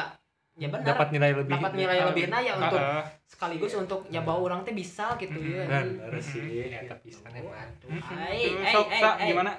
ya 0.52 0.68
benar 0.68 0.82
dapat 0.84 1.08
nilai 1.10 1.30
lebih 1.32 1.52
dapat 1.52 1.72
nilai 1.74 1.96
Heeh. 1.96 2.08
lebih 2.08 2.24
nah 2.26 2.38
ya 2.38 2.52
Heeh. 2.52 2.62
untuk 2.62 2.80
sekaligus 3.26 3.72
untuk 3.76 4.00
ya 4.08 4.20
bahwa 4.20 4.40
orang 4.44 4.60
teh 4.60 4.72
bisa 4.72 5.16
gitu 5.16 5.32
ya. 5.32 5.64
bener 5.64 6.12
sih 6.20 6.68
eta 6.68 6.94
pisan 6.96 7.32
emang 7.32 7.54
Mhm. 7.80 8.12
Ai, 8.12 8.40
Tuh, 8.44 8.60
ai, 8.60 8.74
sok, 8.74 8.86
ai, 8.92 9.26
gimana 9.26 9.52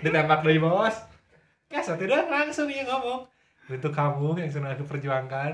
ditembak 0.00 0.40
dari 0.40 0.58
bos 0.58 0.96
ya 1.68 1.80
satu 1.80 2.04
dah 2.04 2.26
langsung 2.26 2.66
ya 2.66 2.82
ngomong 2.84 3.28
untuk 3.66 3.90
kamu 3.90 4.36
yang 4.36 4.50
sedang 4.50 4.72
aku 4.72 4.84
perjuangkan 4.84 5.52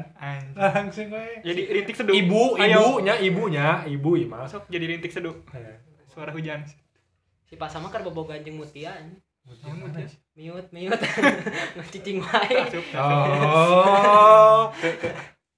langsung 0.53 1.07
gue 1.09 1.27
jadi 1.41 1.61
rintik 1.71 1.95
seduh 1.95 2.11
ibu 2.13 2.57
ibunya 2.57 3.15
ibunya 3.19 3.67
ibu 3.85 4.11
ima 4.17 4.43
masuk 4.43 4.67
jadi 4.67 4.85
rintik 4.89 5.11
seduh 5.11 5.37
suara 6.11 6.35
hujan 6.35 6.67
Si 7.47 7.55
Pak 7.59 7.71
Sama 7.71 7.91
kan 7.91 8.07
bobo 8.07 8.23
ganjeng 8.27 8.55
mutia. 8.55 8.95
Miut, 10.39 10.67
miut. 10.71 11.01
Ngecicing 11.79 12.23
wae. 12.23 12.63
Oh 12.95 14.71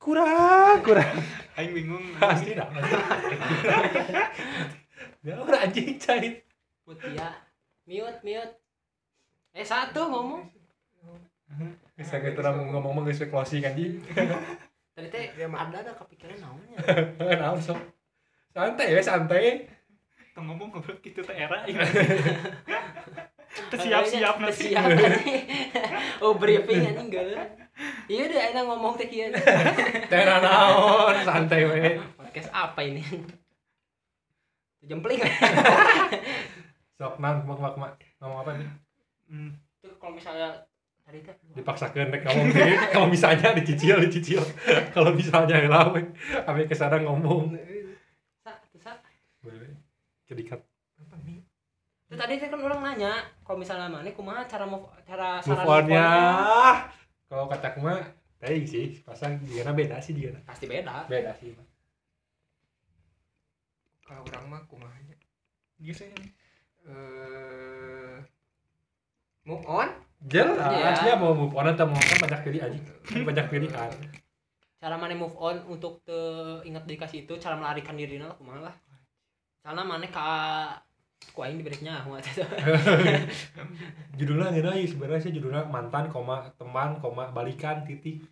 kurang 0.03 0.83
kurang 0.83 1.15
aing 1.55 1.71
bingung 1.79 2.03
pasti 2.19 2.59
dah 2.59 2.67
ya 5.23 5.39
udah 5.39 5.63
anjing 5.63 5.95
cai 5.95 6.43
Mutia. 6.83 7.31
Miut, 7.87 8.19
miut. 8.27 8.51
Eh 9.55 9.63
satu 9.63 10.11
ngomong. 10.11 10.43
bisa 11.93 12.19
kita 12.19 12.41
orang 12.41 12.73
ngomong 12.73 12.97
ngomong 12.97 13.03
guys 13.07 13.23
closing 13.29 13.63
anjing 13.63 14.01
Tadi 14.97 15.09
teh 15.13 15.37
ada 15.37 15.77
ada 15.85 15.93
kepikiran 15.95 16.41
naonnya. 16.41 16.77
kenal 17.21 17.55
sok 17.61 17.79
santai 18.51 18.97
ya 18.97 19.01
santai 19.05 19.69
Tong 20.33 20.49
ngomong 20.49 20.73
ngobrol 20.73 20.97
gitu 21.05 21.21
teh 21.21 21.37
era 21.37 21.61
Terus 23.69 23.85
siap-siap 23.85 24.41
nanti 24.41 24.73
Siap 24.73 24.89
nanti. 24.89 25.35
Oh 26.25 26.33
briefing 26.41 26.89
anjing 26.89 27.13
enggak. 27.13 27.53
Iya 28.09 28.25
deh 28.31 28.41
enak 28.53 28.65
ngomong 28.65 28.97
teh 28.97 29.13
kieu. 29.13 29.29
teh 30.11 30.21
naon 30.25 31.17
santai 31.21 31.69
we 31.69 32.01
Podcast 32.17 32.49
apa 32.49 32.81
ini? 32.81 33.05
Jempling. 34.83 35.21
sok 36.97 37.19
nan 37.19 37.45
mak 37.45 37.59
mak 37.59 37.75
mak 37.77 37.93
ngomong 38.19 38.41
apa 38.47 38.51
nih 38.57 38.69
Hmm. 39.33 39.49
Itu 39.81 39.97
kalau 39.97 40.13
misalnya 40.13 40.69
tadi 41.03 41.25
teh 41.25 41.33
dipaksakan 41.57 42.13
rek 42.13 42.23
ngomong 42.25 42.53
teh 42.53 42.73
kalau 42.89 43.09
misalnya 43.09 43.53
dicicil 43.53 43.97
dicicil 44.01 44.45
kalau 44.93 45.13
misalnya 45.13 45.57
lah 45.69 45.89
we 45.93 46.05
ame 46.45 46.65
ke 46.65 46.77
sana 46.77 47.01
ngomong 47.01 47.53
tuh. 47.53 47.72
Jadi 50.33 50.43
kat 50.57 50.61
apa 50.99 51.17
nih? 51.23 51.39
Itu 52.09 52.17
tadi 52.17 52.35
kan 52.41 52.61
orang 52.61 52.81
nanya, 52.81 53.13
kalau 53.45 53.61
misalnya 53.61 53.89
mana 53.89 54.09
kumaha 54.13 54.45
cara 54.49 54.65
move 54.65 54.85
cara 55.05 55.41
move 55.41 55.47
saran 55.49 55.65
on-nya? 55.69 56.09
move 56.09 56.81
kalau 57.29 57.45
kataku 57.49 57.79
mah 57.81 58.01
teh 58.37 58.65
sih 58.67 59.01
pasang 59.01 59.41
dia 59.47 59.65
beda 59.65 59.97
sih 60.03 60.13
dia 60.13 60.35
pasti 60.45 60.67
beda. 60.69 61.09
beda 61.09 61.33
sih 61.41 61.57
kalau 64.05 64.27
orang 64.29 64.45
mah 64.51 64.61
kumahanya 64.69 65.17
Gitu 65.81 66.05
sih. 66.05 66.09
eh 66.87 68.19
move 69.43 69.65
on? 69.67 69.89
Jelas 70.23 70.55
Iya. 70.71 71.03
dia 71.03 71.15
mau 71.19 71.35
move 71.35 71.55
on 71.55 71.67
atau 71.67 71.87
mau 71.91 71.99
kan 71.99 72.19
banyak 72.23 72.63
aja. 72.63 72.79
Banyak 73.11 73.47
pilihan. 73.51 73.91
Cara 74.79 74.95
mana 74.99 75.15
move 75.19 75.35
on 75.35 75.59
untuk 75.67 76.03
te 76.07 76.15
ingat 76.63 76.87
dikasih 76.87 77.27
itu 77.27 77.35
cara 77.43 77.59
melarikan 77.59 77.99
diri 77.99 78.23
lah 78.23 78.35
kumaha 78.39 78.71
lah. 78.71 78.75
Karena 79.63 79.83
mana 79.83 80.07
ka 80.07 80.27
ku 81.33 81.39
aing 81.41 81.55
diberi 81.57 81.79
nyawa 81.81 82.19
eta. 82.19 82.43
judulnya 84.19 84.51
nggak 84.51 84.65
nanya 84.67 84.85
sebenarnya 84.85 85.23
sih 85.23 85.33
judulnya 85.33 85.63
mantan 85.65 86.11
koma 86.11 86.51
teman 86.59 86.99
koma 86.99 87.31
balikan 87.31 87.87
titik 87.87 88.27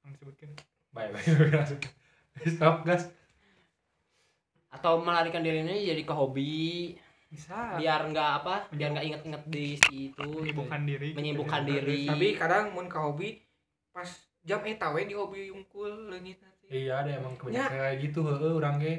Yang 0.00 0.10
disebutkan. 0.16 0.48
baik 0.94 1.10
baik 1.12 1.26
langsung 1.50 1.80
stop 2.46 2.86
gas 2.86 3.10
Atau 4.70 5.02
melarikan 5.02 5.42
dirinya 5.42 5.74
jadi 5.74 5.98
ke 6.00 6.14
hobi 6.14 6.94
Bisa. 7.26 7.74
biar 7.74 8.06
nggak 8.06 8.30
apa 8.40 8.70
biar 8.70 8.94
nggak 8.94 9.06
inget-inget 9.10 9.42
di 9.50 9.66
si 9.74 9.94
itu 10.08 10.22
gitu. 10.22 10.54
Menyibukkan 10.54 10.80
diri. 10.86 11.06
gitu. 11.10 11.18
Menyibukkan 11.18 11.62
diri. 11.66 12.00
tapi 12.06 12.26
kadang 12.38 12.64
mun 12.70 12.86
ka 12.86 13.02
hobi 13.02 13.42
pas 13.90 14.06
jam 14.40 14.62
eta 14.62 14.94
we 14.94 15.04
di 15.04 15.18
hobi 15.18 15.50
unggul 15.50 15.90
leungit 16.06 16.38
nanti 16.38 16.66
iya 16.70 17.02
ada 17.02 17.18
emang 17.18 17.34
kebanyakan 17.34 17.66
kayak 17.66 17.96
gitu 17.98 18.20
heeh 18.22 18.52
urang 18.54 18.78
ge 18.78 18.94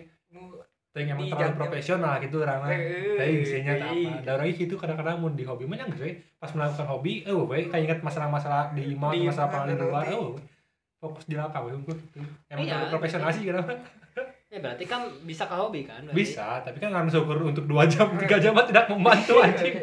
teh 0.95 1.03
emang 1.03 1.27
Di 1.27 1.31
terlalu 1.35 1.59
profesional 1.59 2.13
gitu 2.17 2.39
urang 2.39 2.63
mah 2.63 2.71
Eh, 2.71 3.19
tapi 3.19 3.43
isinya 3.43 3.73
tak 3.75 3.91
eh, 3.91 4.07
apa 4.07 4.23
da 4.23 4.31
urang 4.39 4.47
gitu 4.47 4.75
kadang-kadang 4.79 5.19
mun 5.19 5.35
di 5.35 5.43
hobi 5.43 5.67
mah 5.67 5.75
geus 5.91 5.99
we 5.99 6.11
pas 6.39 6.47
melakukan 6.55 6.87
hobi 6.87 7.13
eh 7.21 7.35
we 7.35 7.67
kayak 7.67 7.83
ingat 7.83 7.99
masalah-masalah 7.99 8.71
di 8.71 8.87
Di 8.87 8.95
masalah 8.95 9.49
paling 9.51 9.75
luar 9.75 10.07
eh 10.07 10.15
fokus 10.95 11.27
di 11.27 11.35
lapang 11.35 11.67
we 11.67 11.75
emang 12.47 12.63
Iya. 12.63 12.71
terlalu 12.71 12.87
profesional 12.89 13.27
sih 13.29 13.43
kenapa 13.43 13.75
Ya 14.45 14.63
berarti 14.63 14.87
kan 14.87 15.03
bisa 15.27 15.43
ke 15.43 15.51
hobi 15.51 15.83
kan? 15.83 15.99
berarti. 15.99 16.15
bisa 16.15 16.63
tapi 16.63 16.79
kan 16.79 16.95
harus 16.95 17.11
ukur 17.11 17.43
untuk 17.43 17.67
dua 17.67 17.83
jam 17.91 18.07
tiga 18.15 18.39
jam 18.39 18.55
tidak 18.55 18.87
membantu 18.87 19.35
anjing 19.43 19.75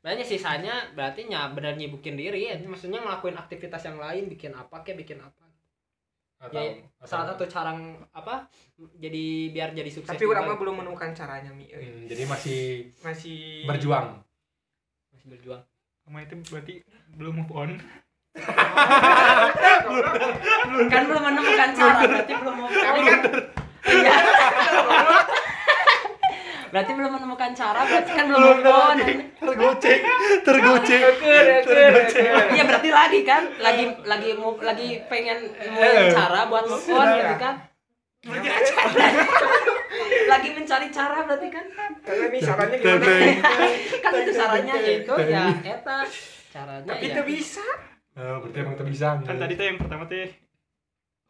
Berarti 0.00 0.24
sisanya 0.26 0.88
berarti 0.96 1.28
nya 1.28 1.52
benar 1.52 1.76
nyibukin 1.76 2.16
diri 2.16 2.48
ya. 2.48 2.56
Maksudnya 2.56 3.04
ngelakuin 3.04 3.36
aktivitas 3.36 3.84
yang 3.84 4.00
lain, 4.00 4.32
bikin 4.32 4.48
apa 4.50 4.80
kayak 4.80 5.04
bikin 5.04 5.20
apa. 5.20 5.44
Atau, 6.40 6.56
Ya, 6.56 6.72
atau- 6.96 7.06
Salah 7.06 7.26
satu 7.28 7.44
cara 7.44 7.70
apa? 8.10 8.48
Jadi 8.96 9.50
biar 9.50 9.70
jadi 9.70 9.86
sukses. 9.86 10.08
tapi 10.08 10.24
mah 10.40 10.50
gitu. 10.50 10.58
belum 10.58 10.74
menemukan 10.80 11.10
caranya 11.12 11.50
mi. 11.50 11.68
Hmm, 11.68 12.06
jadi 12.06 12.22
masih 12.24 12.88
masih 13.00 13.64
berjuang 13.64 14.20
masih 15.12 15.26
berjuang. 15.28 15.62
sama 16.00 16.20
itu 16.20 16.32
berarti 16.48 16.74
belum 17.12 17.32
move 17.38 17.52
on 17.52 17.70
kan 20.88 21.02
belum 21.04 21.22
menemukan 21.22 21.68
cara, 21.70 21.98
berarti 22.02 22.32
belum. 22.32 22.56
Tapi 22.64 23.00
kan 23.04 23.20
Iya. 23.80 24.12
Berarti 26.70 26.92
belum 26.92 27.10
menemukan 27.12 27.50
cara, 27.52 27.82
berarti 27.82 28.10
kan 28.10 28.24
belum 28.26 28.40
move 28.40 28.64
on. 28.64 28.96
tergocek 29.36 29.98
tergocek. 30.42 31.02
Iya 32.50 32.62
berarti 32.64 32.90
lagi 32.90 33.20
kan, 33.22 33.42
lagi 33.58 33.84
lagi 34.02 34.30
mau 34.34 34.54
lagi 34.56 35.02
pengen 35.06 35.50
nemuin 35.50 35.94
Eh. 36.06 36.10
cara 36.10 36.46
buat 36.46 36.64
move 36.64 36.88
on 36.90 37.08
gitu 37.12 37.36
kan. 37.36 37.54
lagi 40.26 40.48
mencari 40.52 40.88
cara 40.88 41.16
berarti 41.24 41.48
kan. 41.48 41.66
Kalian 42.00 42.28
nih 42.30 42.40
sarannya 42.40 42.76
gimana? 42.76 43.06
kan 44.04 44.10
itu 44.16 44.32
sarannya 44.32 44.74
yaitu 44.78 45.14
ya 45.26 45.44
eta. 45.60 45.98
Caranya 46.50 46.86
tapi 46.88 47.06
ya. 47.06 47.12
itu 47.14 47.22
bisa. 47.24 47.66
Oh, 48.12 48.42
berarti 48.42 48.58
emang 48.58 48.74
tuh 48.74 48.86
bisa 48.86 49.06
kan 49.16 49.36
tadi 49.36 49.54
teh 49.54 49.66
yang 49.66 49.78
pertama 49.78 50.04
teh 50.04 50.28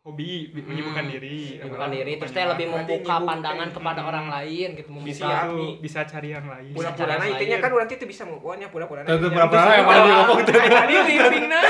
hobi 0.01 0.49
bi- 0.49 0.65
menyibukkan 0.65 1.05
Hmm. 1.05 1.13
diri 1.13 1.61
bukan 1.61 1.89
diri 1.93 2.17
terus 2.17 2.33
teh 2.33 2.41
lebih 2.43 2.73
membuka 2.73 3.21
pandangan 3.21 3.69
kepada 3.69 4.01
orang 4.01 4.33
lain 4.33 4.73
gitu 4.73 4.89
bisa 4.97 5.29
membuka 5.29 5.45
itu 5.45 5.77
bisa 5.79 6.01
cari 6.03 6.29
yang 6.33 6.47
lain. 6.47 6.73
Bisa 6.73 6.89
pura-pura 6.89 7.05
cari 7.15 7.29
intinya 7.31 7.53
lain. 7.53 7.61
kan 7.61 7.71
urang 7.71 7.89
itu 7.91 8.07
bisa 8.09 8.23
move 8.25 8.41
on 8.43 8.57
ya 8.57 8.69
pura-pura 8.69 9.05
Tuh, 9.05 9.17
tuh, 9.19 9.29
pura-pura 9.29 9.61
yang 9.71 9.85
mana 9.85 10.01
dia 10.01 10.15
ngomong 10.17 10.41
tuh. 10.41 10.55
tadi 10.57 10.95
briefing 11.05 11.47
nah. 11.47 11.65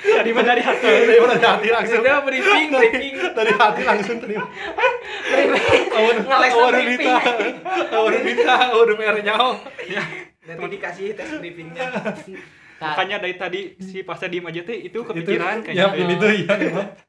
Tadi 0.00 0.30
mah 0.30 0.42
dari 0.42 0.62
hati? 0.62 0.88
Dari 0.88 1.20
mana 1.20 1.34
dari 1.34 1.44
hati 1.46 1.68
langsung? 1.68 2.00
Sudah 2.00 2.16
briefing 2.24 2.68
briefing. 2.72 3.14
Dari 3.28 3.52
hati 3.52 3.82
langsung 3.84 4.16
terima. 4.16 4.46
Awal 5.90 6.14
Ngeles 6.18 6.52
awal 6.54 6.72
briefing. 6.74 7.12
Rita 7.12 7.92
awal 7.92 8.12
Rita 8.18 8.54
awal 8.72 8.88
mer 8.94 9.16
nyaho 9.20 9.50
nanti 10.48 10.64
dikasih 10.72 11.12
tes 11.12 11.28
briefingnya 11.36 11.92
Nah, 12.78 12.94
makanya 12.94 13.18
dari 13.18 13.34
tadi 13.34 13.60
si 13.82 14.06
pas 14.06 14.22
diem 14.22 14.46
aja 14.46 14.62
teh 14.62 14.86
itu 14.86 15.02
itu 15.02 15.02
kepikiran 15.02 15.66
ya 15.66 15.90
kayaknya. 15.90 15.98
ini 15.98 16.14
tuh 16.14 16.30
ya 16.30 16.54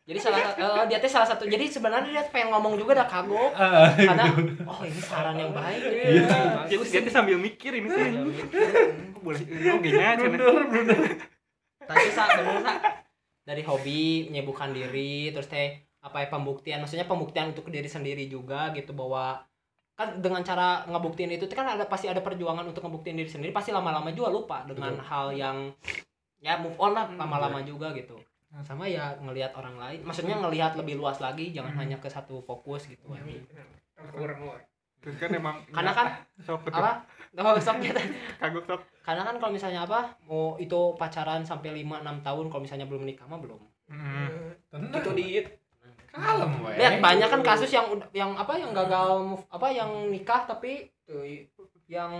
jadi 0.01 0.17
salah 0.17 0.39
satu 0.49 0.65
eh, 0.65 0.85
dia 0.89 0.97
teh 0.97 1.11
salah 1.13 1.29
satu 1.29 1.43
jadi 1.45 1.65
sebenarnya 1.69 2.09
dia 2.09 2.23
pengen 2.33 2.49
ngomong 2.57 2.73
juga 2.73 2.97
udah 2.97 3.05
kagok. 3.05 3.51
Ah, 3.53 3.93
karena 3.93 4.23
gitu. 4.33 4.65
oh 4.65 4.81
ini 4.81 5.01
saran 5.05 5.37
yang 5.37 5.53
baik 5.53 5.81
Iya. 5.85 6.65
dia, 6.65 6.77
dia 6.81 6.99
tuh 7.05 7.13
sambil 7.13 7.37
mikir 7.37 7.69
ini 7.77 7.85
sih 7.85 8.01
kok 9.13 9.21
boleh 9.21 9.41
oke 9.45 9.89
nya 9.93 10.17
cenah 10.17 10.39
tapi 11.85 12.07
sa 12.13 12.23
bener 12.33 12.57
sa. 12.65 12.73
Dari 13.45 13.61
hobi 13.65 14.29
menyibukkan 14.29 14.73
diri 14.73 15.29
terus 15.29 15.49
teh 15.49 15.85
apa 16.01 16.25
ya 16.25 16.27
pembuktian 16.33 16.81
maksudnya 16.81 17.05
pembuktian 17.05 17.53
untuk 17.53 17.69
diri 17.69 17.85
sendiri 17.85 18.25
juga 18.25 18.73
gitu 18.73 18.93
bahwa 18.97 19.41
kan 19.99 20.23
dengan 20.23 20.39
cara 20.39 20.87
ngebuktiin 20.87 21.35
itu 21.35 21.43
kan 21.51 21.75
ada 21.75 21.83
pasti 21.83 22.07
ada 22.07 22.23
perjuangan 22.23 22.63
untuk 22.63 22.79
ngebuktiin 22.79 23.19
diri 23.19 23.27
sendiri 23.27 23.51
pasti 23.51 23.75
lama-lama 23.75 24.07
juga 24.15 24.31
lupa 24.31 24.63
dengan 24.63 24.95
Betul. 24.95 25.07
hal 25.11 25.25
yang 25.35 25.57
ya 26.39 26.55
move 26.55 26.79
on 26.79 26.95
lah 26.95 27.03
Hmm, 27.11 27.19
lama-lama 27.19 27.59
juga 27.67 27.91
gitu 27.91 28.15
sama 28.63 28.87
ya 28.87 29.11
ngelihat 29.19 29.51
orang 29.59 29.75
lain 29.75 29.99
maksudnya 30.01 30.39
ngelihat 30.39 30.79
lebih 30.79 30.95
luas 30.95 31.19
lagi 31.19 31.51
jangan 31.51 31.75
Hmm. 31.75 31.81
hanya 31.83 31.97
ke 31.99 32.07
satu 32.07 32.39
fokus 32.39 32.87
gitu 32.87 33.11
ya. 33.11 33.21
kurang 34.15 34.39
luar 34.39 34.63
terus 35.03 35.19
kan 35.19 35.35
emang 35.35 35.59
karena 35.67 35.91
kan 35.91 36.07
sok 36.47 36.63
apa 36.71 37.03
oh, 37.35 37.59
sok 37.59 37.83
gitu. 37.83 37.99
kagok 38.39 38.63
sok 38.65 38.81
karena 39.03 39.27
kan 39.27 39.35
kalau 39.35 39.51
misalnya 39.51 39.83
apa 39.83 40.15
mau 40.23 40.55
itu 40.55 40.95
pacaran 40.95 41.43
sampai 41.43 41.75
5 41.83 41.99
6 42.07 42.23
tahun 42.23 42.45
kalau 42.47 42.61
misalnya 42.63 42.87
belum 42.87 43.03
nikah 43.03 43.27
mah 43.27 43.43
belum 43.43 43.59
Hmm. 43.89 44.53
tenang 44.71 45.01
itu 45.01 45.11
di 45.11 45.25
kalem 46.11 46.51
we 46.65 46.73
lihat 46.75 46.97
banyak 46.99 47.27
kan 47.27 47.41
kasus 47.41 47.69
yang 47.69 47.87
udah- 47.89 48.09
yang 48.11 48.31
apa 48.33 48.53
yang 48.57 48.71
gagal 48.71 49.09
move 49.21 49.43
apa 49.49 49.67
yang 49.69 49.89
nikah 50.09 50.45
tapi 50.45 50.89
tuh 51.05 51.25
yang 51.89 52.13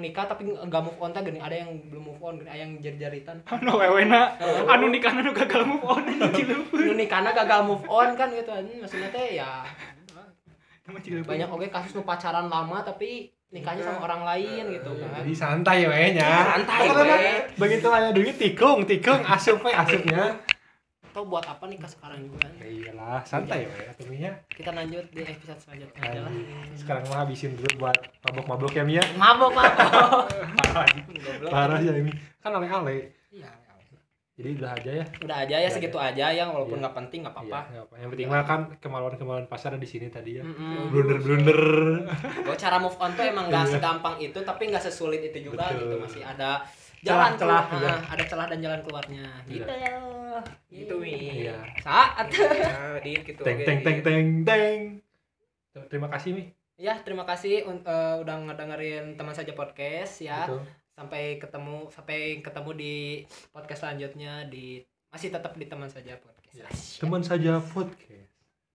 nikah 0.00 0.24
tapi 0.24 0.48
nggak 0.48 0.80
move 0.80 0.96
on 0.96 1.12
teh 1.12 1.20
gini 1.20 1.36
ada 1.36 1.52
yang 1.52 1.68
belum 1.92 2.08
move 2.08 2.22
on 2.24 2.40
gini 2.40 2.48
ada 2.48 2.64
yang 2.64 2.72
jari-jaritan. 2.80 3.44
Anu 3.52 3.76
wewena 3.76 4.32
anu 4.64 4.88
nikah 4.88 5.12
anu 5.12 5.36
gagal 5.36 5.68
move 5.68 5.84
on 5.84 6.08
anjing 6.08 6.32
cileupeuh 6.32 6.80
nu 6.88 6.92
nikahna 6.96 7.36
gagal 7.36 7.68
move 7.68 7.84
on 7.84 8.16
kan 8.16 8.32
gitu 8.32 8.48
kan 8.48 8.64
maksudnya 8.64 9.12
teh 9.12 9.36
ya. 9.36 9.60
Banyak 11.28 11.52
oke 11.52 11.68
kasus 11.68 11.92
nu 11.92 12.02
pacaran 12.02 12.48
lama 12.48 12.80
tapi 12.80 13.28
nikahnya 13.52 13.82
sama 13.84 14.08
orang 14.08 14.22
lain 14.24 14.72
gitu 14.72 14.90
kan. 14.96 15.20
jadi 15.20 15.32
santai 15.36 15.78
we 15.84 16.16
nya. 16.16 16.56
Santai, 16.56 16.86
we. 16.88 17.18
begitu 17.60 17.86
aya 17.90 18.14
duit 18.16 18.40
tikung 18.40 18.88
tikung 18.88 19.20
asup 19.20 19.60
we 19.60 19.74
asupnya 19.74 20.38
atau 21.10 21.22
buat 21.24 21.42
apa 21.42 21.66
nikah 21.66 21.86
sekarang 21.86 22.22
juga? 22.22 22.46
Ya 22.54 22.66
iyalah 22.66 23.18
santai 23.22 23.66
we 23.66 23.82
atunya 23.84 24.30
kita 24.46 24.70
lanjut 24.70 25.02
di 25.10 25.22
episode 25.22 25.58
selanjutnya 25.58 26.00
aja 26.00 26.22
sekarang 26.74 27.02
mah 27.04 27.18
habisin 27.20 27.52
dulu 27.52 27.82
buat 27.82 27.98
mabok-mabok 28.22 28.72
ya 28.72 28.84
Mia. 28.84 29.02
Mabok 29.14 29.50
mabok 29.50 30.30
parah 31.50 31.78
ya 31.78 31.92
ini. 31.92 32.12
Kan 32.38 32.54
ale-ale. 32.54 33.10
Iya, 33.28 33.50
jadi 34.32 34.56
udah 34.56 34.70
aja 34.72 34.90
ya. 34.94 35.04
Udah 35.20 35.36
aja 35.42 35.56
ya 35.58 35.68
segitu 35.68 35.98
aja. 35.98 36.30
ya 36.30 36.44
walaupun 36.46 36.78
Iya. 36.78 36.82
nggak 36.82 36.96
penting 36.96 37.18
nggak 37.20 37.34
apa-apa. 37.34 37.60
Iya, 37.68 37.80
apa. 37.82 37.94
yang 37.98 38.08
penting 38.08 38.26
mah 38.26 38.42
kan 38.42 38.60
kemaluan-kemaluan 38.78 39.46
pasar 39.46 39.74
ada 39.74 39.76
di 39.76 39.84
sini 39.84 40.06
tadi 40.08 40.38
ya. 40.38 40.42
Mm-mm. 40.42 40.88
blunder-blunder. 40.88 41.60
Bahwa 42.40 42.56
cara 42.56 42.76
move 42.78 42.96
on 42.96 43.10
tuh 43.12 43.24
emang 43.24 43.46
nggak 43.46 43.64
Iya. 43.66 43.72
segampang 43.76 44.14
itu 44.16 44.38
tapi 44.40 44.62
nggak 44.66 44.80
sesulit 44.80 45.20
itu 45.20 45.38
juga 45.44 45.68
Betul. 45.68 45.78
gitu. 45.82 45.94
Masih 46.00 46.22
ada 46.24 46.62
jalan 47.00 47.32
Celah-celah, 47.32 47.62
keluar- 47.66 47.80
iya. 47.80 47.92
ah, 47.96 48.12
ada 48.12 48.24
celah 48.24 48.46
dan 48.46 48.58
jalan 48.60 48.80
keluarnya. 48.80 49.24
Iya. 49.44 49.50
gitu. 49.50 49.72
Ya 49.72 49.92
Gitu, 50.70 50.94
Mi. 50.96 51.12
iya. 51.42 51.58
Saat. 51.78 52.30
Nah 52.30 52.96
di 52.98 53.12
gitu 53.18 53.40
teng 53.42 53.60
teng 53.60 53.80
teng 53.82 53.98
teng 54.00 54.26
teng. 54.42 54.78
Terima 55.86 56.08
kasih 56.08 56.30
mi. 56.32 56.44
Ya 56.76 56.96
terima 56.98 57.24
kasih 57.24 57.66
eh, 57.66 58.14
udah 58.16 58.36
ngedengerin 58.42 59.14
teman 59.14 59.32
saja 59.32 59.52
podcast 59.52 60.20
ya. 60.20 60.46
Betul. 60.46 60.62
sampai 60.90 61.36
ketemu 61.36 61.88
sampai 61.88 62.18
ketemu 62.38 62.70
di 62.74 62.94
podcast 63.50 63.80
selanjutnya 63.82 64.44
di 64.46 64.84
masih 65.08 65.28
tetap 65.28 65.56
di 65.56 65.64
teman 65.64 65.88
saja 65.88 66.14
podcast. 66.14 67.00
Teman 67.00 67.20
saja 67.20 67.56
podcast 67.58 68.29